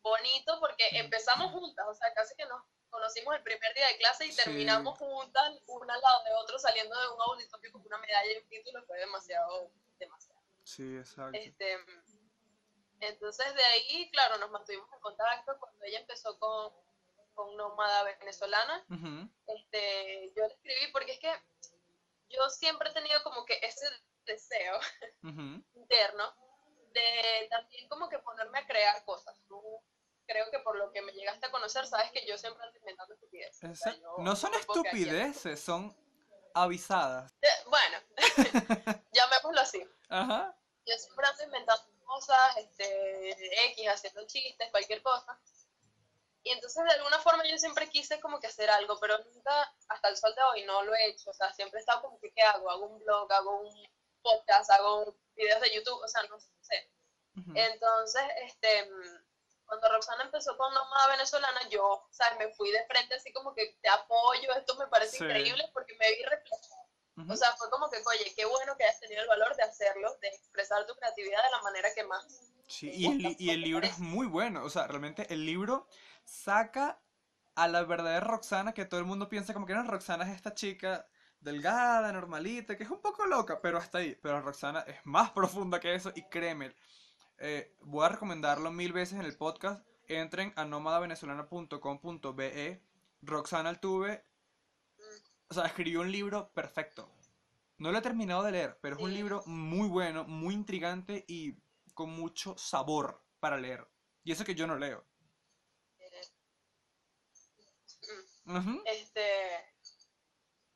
[0.00, 2.62] bonito porque empezamos juntas, o sea, casi que nos
[2.92, 4.36] conocimos el primer día de clase y Sí.
[4.44, 8.36] terminamos juntas, una al lado de otro, saliendo de un auditorio con una medalla y
[8.36, 10.40] un título, fue demasiado, demasiado.
[10.62, 11.36] Sí, exacto.
[11.36, 11.78] Este,
[13.00, 16.72] entonces de ahí, claro, nos mantuvimos en contacto cuando ella empezó con,
[17.34, 18.84] con Nómada Venezolana
[19.46, 21.32] este, yo le escribí porque es que
[22.28, 23.86] yo siempre he tenido como que ese
[24.24, 24.78] deseo
[25.74, 26.34] interno
[26.92, 29.34] de también como que ponerme a crear cosas.
[29.48, 29.60] Tú
[30.26, 33.14] creo que por lo que me llegaste a conocer, sabes que yo siempre ando inventando
[33.14, 33.70] estupideces.
[33.70, 35.96] O sea, Esa- yo No son estupideces, son
[36.54, 37.32] avisadas.
[37.42, 37.98] Eh, Bueno,
[39.12, 39.82] llamémoslo así.
[40.08, 40.56] Ajá.
[40.86, 45.38] Yo siempre ando inventando cosas, este, X, haciendo chistes, cualquier cosa.
[46.44, 50.08] Y entonces de alguna forma yo siempre quise como que hacer algo, pero nunca, hasta
[50.08, 51.30] el sol de hoy, no lo he hecho.
[51.30, 52.68] O sea, siempre he estado como que, ¿qué hago?
[52.70, 53.88] Hago un blog, hago un
[54.20, 56.90] podcast, hago videos de YouTube, o sea, no sé.
[57.54, 58.90] Entonces, este,
[59.72, 62.38] cuando Roxana empezó con Nómada Venezolana, yo, ¿sabes?
[62.38, 65.24] Me fui de frente así como que te apoyo, esto me parece Sí.
[65.24, 66.86] increíble porque me vi reflejada.
[67.16, 67.32] Ujú.
[67.32, 70.14] O sea, fue como que, oye, qué bueno que hayas tenido el valor de hacerlo,
[70.20, 72.26] de expresar tu creatividad de la manera que más.
[72.68, 74.62] Sí, y el, li- y el libro es muy bueno.
[74.62, 75.86] O sea, realmente el libro
[76.24, 77.00] saca
[77.54, 80.52] a la verdadera Roxana que todo el mundo piensa como que no, Roxana es esta
[80.54, 81.06] chica
[81.40, 84.18] delgada, normalita, que es un poco loca, pero hasta ahí.
[84.22, 86.74] Pero Roxana es más profunda que eso y créeme,
[87.42, 89.84] eh, voy a recomendarlo mil veces en el podcast.
[90.08, 92.82] Entren a nómadavenezolana.com.be.
[93.22, 94.24] Roxana Altuve,
[95.48, 97.10] o sea, escribió un libro perfecto.
[97.78, 101.56] No lo he terminado de leer, pero es un libro muy bueno, muy intrigante y
[101.94, 103.86] con mucho sabor para leer.
[104.24, 105.04] Y eso que yo no leo.
[105.98, 106.22] eh,
[108.46, 108.82] mm, Ujú.
[108.86, 109.20] Este,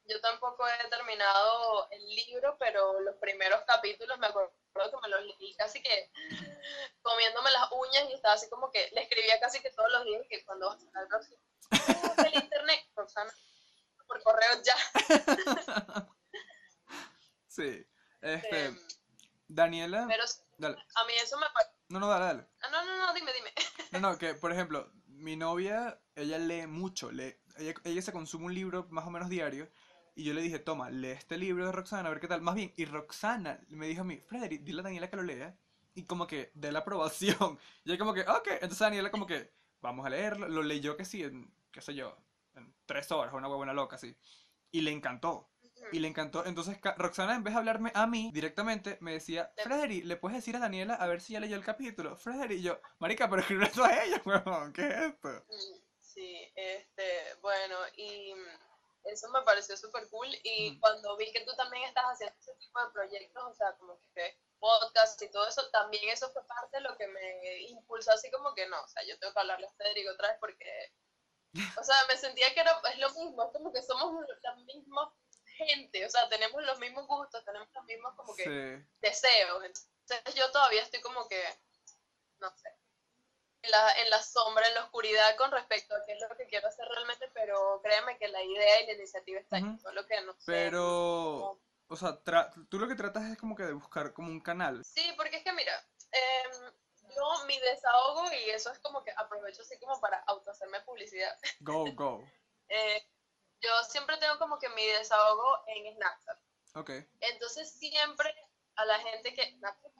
[0.08, 5.20] yo tampoco he terminado el libro, pero los primeros capítulos me acuerdo que me los
[5.22, 6.10] leí casi que
[7.02, 10.22] comiéndome las uñas y estaba así como que le escribía casi que todos los días
[10.28, 11.36] que cuando vas a próximo,
[11.72, 13.32] "Oh, el internet, Roxana,
[14.06, 14.76] por correo ya.
[17.48, 17.86] Sí.
[18.20, 18.78] Este, Em,
[19.48, 20.06] Daniela.
[20.08, 20.24] pero
[20.58, 20.76] Dale.
[20.94, 21.46] a mí eso me.
[21.88, 22.46] No, no, dale, dale.
[22.60, 23.52] Ah, no, no, no, dime, dime.
[23.92, 28.46] No, no, que por ejemplo, mi novia, ella lee mucho, lee, ella, ella se consume
[28.46, 29.70] un libro más o menos diario,
[30.16, 32.40] y yo le dije, toma, lee este libro de Roxana, a ver qué tal.
[32.40, 35.54] Más bien, y Roxana me dijo a mí, Frederick, dile a Daniela que lo lea,
[35.94, 37.58] y como que dé la aprobación.
[37.84, 39.52] Y yo como que, ok, entonces Daniela como que,
[39.82, 42.16] vamos a leerlo, lo leyó que sí, en, qué sé yo,
[42.54, 44.16] en tres horas, una huevona loca, así.
[44.72, 45.50] Y le encantó.
[45.92, 46.46] Y le encantó.
[46.46, 50.56] Entonces Roxana, en vez de hablarme a mí directamente, me decía, Frederick, ¿le puedes decir
[50.56, 52.16] a Daniela a ver si ya leyó el capítulo?
[52.16, 55.44] Frederick, y yo, marica, pero escribe eso a ella, huevón, ¿qué es esto?
[55.98, 57.04] Sí, este,
[57.42, 58.32] bueno, y
[59.10, 60.28] eso me pareció súper cool.
[60.42, 63.98] Y cuando vi que tú también estás haciendo ese tipo de proyectos, o sea, como
[64.14, 68.30] que podcast y todo eso, también eso fue parte de lo que me impulsó así
[68.30, 70.92] como que no, o sea, yo tengo que hablarle a Federico otra vez porque,
[71.78, 75.14] o sea, me sentía que era, es lo mismo, es como que somos la misma
[75.56, 78.86] gente, o sea, tenemos los mismos gustos, tenemos los mismos como que Sí.
[79.00, 79.64] deseos.
[79.64, 81.42] Entonces yo todavía estoy como que,
[82.38, 82.70] no sé,
[83.70, 86.68] la, en la sombra, en la oscuridad con respecto a qué es lo que quiero
[86.68, 89.78] hacer realmente, pero créeme que la idea y la iniciativa está ahí, Ujú.
[89.80, 90.44] solo que no sé.
[90.46, 91.58] Pero,
[91.88, 94.82] o sea, tra- tú lo que tratas es como que de buscar como un canal.
[94.84, 95.72] Sí, porque es que mira,
[96.12, 96.72] em,
[97.14, 101.84] yo mi desahogo, y eso es como que aprovecho así como para autohacerme publicidad, Go,
[101.96, 102.24] go.
[102.68, 103.02] eh,
[103.60, 106.38] yo siempre tengo como que mi desahogo en Snapchat.
[106.74, 106.90] Ok,
[107.20, 108.34] Entonces siempre
[108.76, 109.50] a la gente que...
[109.52, 109.92] Snapchat,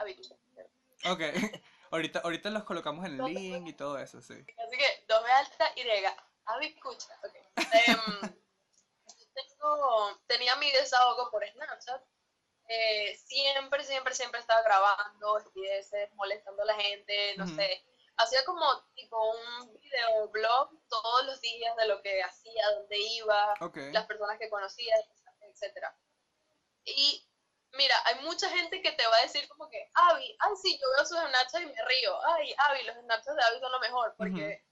[1.04, 1.20] ok.
[1.90, 4.34] ahorita, ahorita los colocamos en el link y todo eso, sí.
[4.34, 6.06] Así que, doble alta y de
[6.46, 7.18] Avi escucha.
[7.24, 7.34] ok.
[9.18, 12.02] Yo tengo, tenía mi desahogo por Snapchat.
[12.68, 17.54] Eh, siempre, siempre, siempre estaba grabando estupideces, molestando a la gente, no Ujú.
[17.54, 17.84] sé.
[18.16, 18.64] hacía como
[18.94, 23.54] tipo un videoblog todos los días de lo que hacía, dónde iba,
[23.92, 24.94] las personas que conocía,
[25.40, 25.94] etcétera.
[26.84, 27.28] Y
[27.76, 30.86] mira, hay mucha gente que te va a decir como que, Avi, ay sí, yo
[30.96, 34.14] veo sus Snapchats y me río, ay, Avi, los Snapchats de Avi son lo mejor,
[34.16, 34.64] porque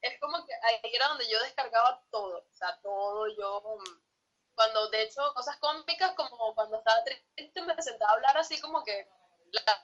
[0.00, 3.78] es como que ahí era donde yo descargaba todo, o sea, todo, yo,
[4.54, 8.84] cuando de hecho cosas cómicas, como cuando estaba triste, me sentaba a hablar así como
[8.84, 9.08] que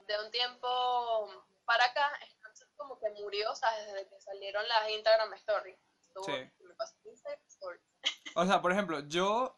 [0.06, 1.28] de un tiempo
[1.64, 5.78] para acá, Snapchat como que murió, o sea, desde que salieron las Instagram Stories.
[6.24, 6.32] sí.
[6.60, 7.82] Me pasó Instagram Stories.
[8.34, 9.56] O sea, por ejemplo, yo,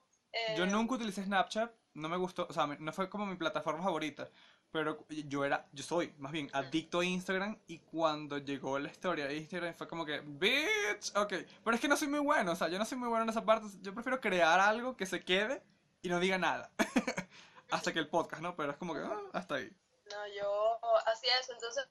[0.57, 3.83] yo eh, nunca utilicé Snapchat, no me gustó, o sea, no fue como mi plataforma
[3.83, 4.29] favorita,
[4.71, 9.27] pero yo era, yo soy más bien adicto a Instagram y cuando llegó la historia
[9.27, 12.57] de Instagram fue como que, bitch, ok, pero es que no soy muy bueno, o
[12.57, 15.23] sea, yo no soy muy bueno en esa parte, yo prefiero crear algo que se
[15.25, 15.63] quede
[16.01, 16.71] y no diga nada,
[17.71, 18.57] hasta que el podcast, ¿no?
[18.57, 19.71] Pero es como que, ah, hasta ahí.
[20.11, 21.87] No, yo hacía eso, entonces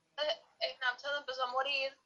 [0.75, 1.97] Snapchat empezó a morir.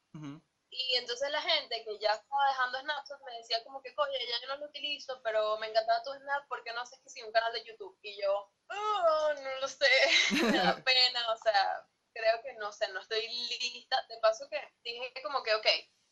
[0.70, 4.40] Y entonces la gente que ya estaba dejando Snapchat me decía como que, oye, ya
[4.40, 7.32] yo no lo utilizo, pero me encantaba tu Snap, porque no haces que si un
[7.32, 7.96] canal de YouTube?
[8.02, 9.88] Y yo, oh, no lo sé,
[10.42, 13.96] me da pena, o sea, creo que no sé, no estoy lista.
[14.08, 15.66] De paso que dije como que, ok,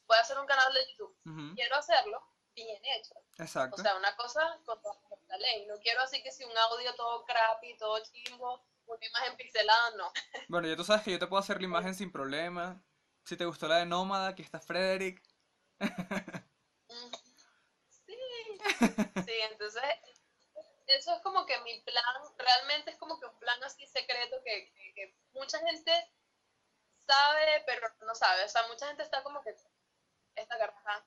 [0.06, 2.22] voy a hacer un canal de YouTube, quiero hacerlo
[2.54, 3.14] bien hecho.
[3.38, 3.76] Exacto.
[3.76, 4.78] O sea, una cosa con
[5.28, 9.36] la ley, no quiero así que si un audio todo crappy, todo chimbo, una imagen
[9.36, 10.12] pixelada, no.
[10.48, 12.80] Bueno, ya tú sabes que yo te puedo hacer la imagen sin problema
[13.24, 15.22] si te gustó la de Nómada, aquí está Frederick.
[18.06, 18.16] Sí,
[19.26, 19.82] sí, entonces
[20.86, 22.04] eso es como que mi plan,
[22.38, 25.92] realmente es como que un plan así secreto que, que, mucha gente
[27.06, 28.44] sabe, pero no sabe.
[28.44, 29.54] O sea, mucha gente está como que
[30.36, 31.06] esta garraja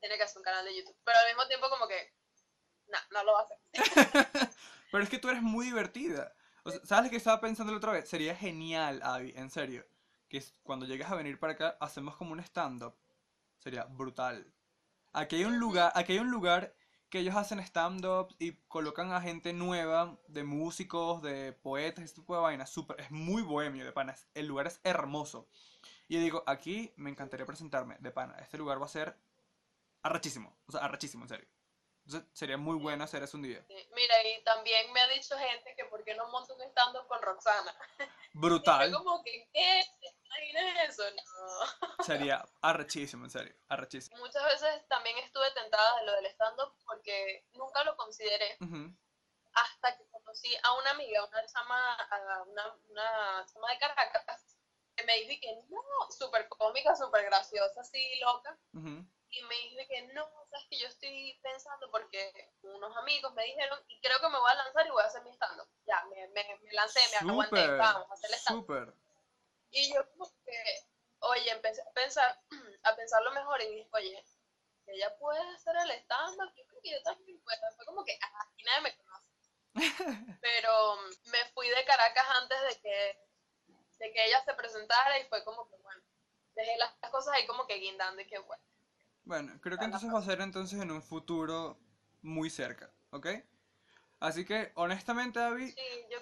[0.00, 0.96] tiene que hacer un canal de YouTube.
[1.04, 2.14] Pero al mismo tiempo como que,
[2.86, 3.58] no, no lo va a hacer.
[4.90, 6.34] pero es que tú eres muy divertida.
[6.84, 8.08] ¿Sabes lo que estaba pensando la otra vez?
[8.08, 9.86] Sería genial, Abby, en serio
[10.28, 12.94] que cuando llegues a venir para acá hacemos como un stand-up.
[13.58, 14.52] Sería brutal.
[15.12, 16.74] Aquí hay un lugar, aquí hay un lugar
[17.08, 22.34] que ellos hacen stand-up y colocan a gente nueva, de músicos, de poetas, este tipo
[22.34, 22.70] de vainas.
[22.70, 24.14] Super, es muy bohemio de pana.
[24.34, 25.48] El lugar es hermoso.
[26.08, 28.34] Y digo, aquí me encantaría presentarme de pana.
[28.40, 29.16] Este lugar va a ser
[30.02, 30.56] arrachísimo.
[30.66, 31.48] O sea, arrachísimo, en serio.
[32.08, 33.62] Entonces sería muy bueno hacer eso un día.
[33.68, 37.20] Mira, y también me ha dicho gente que por qué no monto un stand-up con
[37.20, 37.74] Roxana.
[38.32, 38.90] Brutal.
[38.92, 39.82] como que, ¿qué?
[40.24, 41.02] imaginas eso?
[41.10, 42.04] No.
[42.04, 44.16] Sería arrechísimo, en serio, arrechísimo.
[44.16, 48.56] Muchas veces también estuve tentada de lo del stand-up porque nunca lo consideré.
[49.52, 52.08] Hasta que conocí a una amiga, una chama,
[52.46, 54.56] una, una chama de Caracas,
[54.96, 58.58] que me dijo que no, súper cómica, súper graciosa, así loca
[59.30, 63.78] y me dije que no, sabes que yo estoy pensando porque unos amigos me dijeron
[63.88, 65.68] y creo que me voy a lanzar y voy a hacer mi stand -up.
[65.86, 68.94] Ya, me, me, me lancé, me aguanté, vamos a hacer el stand -up.
[69.70, 70.86] Y yo como que,
[71.20, 72.40] oye, empecé a pensar,
[72.84, 74.24] a pensarlo mejor y dije, oye,
[74.86, 77.60] ella puede hacer el stand-up, yo creo que yo también puedo.
[77.76, 79.26] Fue como que, ah, aquí nadie me conoce.
[80.40, 83.28] Pero me fui de Caracas antes de que,
[83.98, 86.02] de que ella se presentara y fue como que, bueno,
[86.54, 88.62] dejé las cosas ahí como que guindando y que, bueno
[89.28, 91.78] bueno, creo que entonces va a ser entonces en un futuro
[92.22, 93.26] muy cerca, ¿ok?
[94.20, 96.18] Así que, honestamente, David, sí, yo...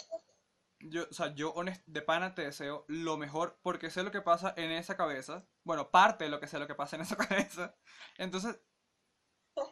[0.81, 1.55] yo, o sea, yo
[1.87, 5.47] de pana te deseo lo mejor porque sé lo que pasa en esa cabeza.
[5.63, 7.77] Bueno, parte de lo que sé lo que pasa en esa cabeza.
[8.19, 8.59] Entonces,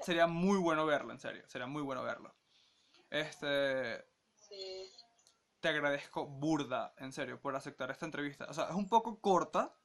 [0.02, 1.42] sería muy bueno verlo, en serio.
[1.48, 2.36] Sería muy bueno verlo.
[3.10, 4.06] Este...
[4.36, 4.92] Sí.
[5.58, 8.46] Te agradezco burda, en serio, por aceptar esta entrevista.
[8.48, 9.76] O sea, es un poco corta,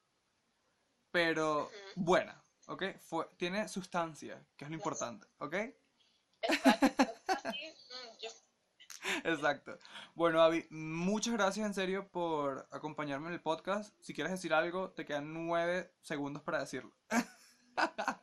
[1.12, 2.44] pero buena.
[2.70, 2.84] ¿Ok?
[3.00, 5.56] Fue, tiene sustancia, que es lo importante, ¿ok?
[9.24, 9.78] Exacto.
[10.16, 13.96] Bueno, Avi, muchas gracias en serio por acompañarme en el podcast.
[14.02, 16.92] Si quieres decir algo, te quedan nueve segundos para decirlo.
[17.78, 18.20] ah,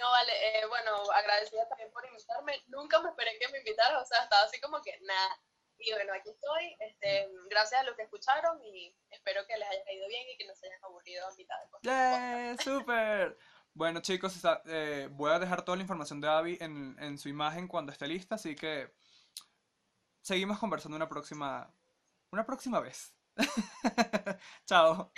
[0.00, 0.32] no, vale.
[0.32, 2.60] Eh, bueno, agradecida también por invitarme.
[2.66, 5.38] Nunca me esperé que me invitaras, o sea, estaba así como que nada.
[5.78, 6.76] Y bueno, aquí estoy.
[6.80, 10.46] Este, gracias a los que escucharon y espero que les haya caído bien y que
[10.46, 11.82] no se hayan aburrido a mitad de cosas.
[11.82, 12.56] ¡Yeah!
[12.58, 13.38] ¡Súper!
[13.74, 17.66] Bueno, chicos, eh, voy a dejar toda la información de Abby en, en su imagen
[17.66, 18.94] cuando esté lista, así que
[20.22, 21.74] seguimos conversando una próxima,
[22.30, 23.12] una próxima vez.
[24.66, 25.12] Chao.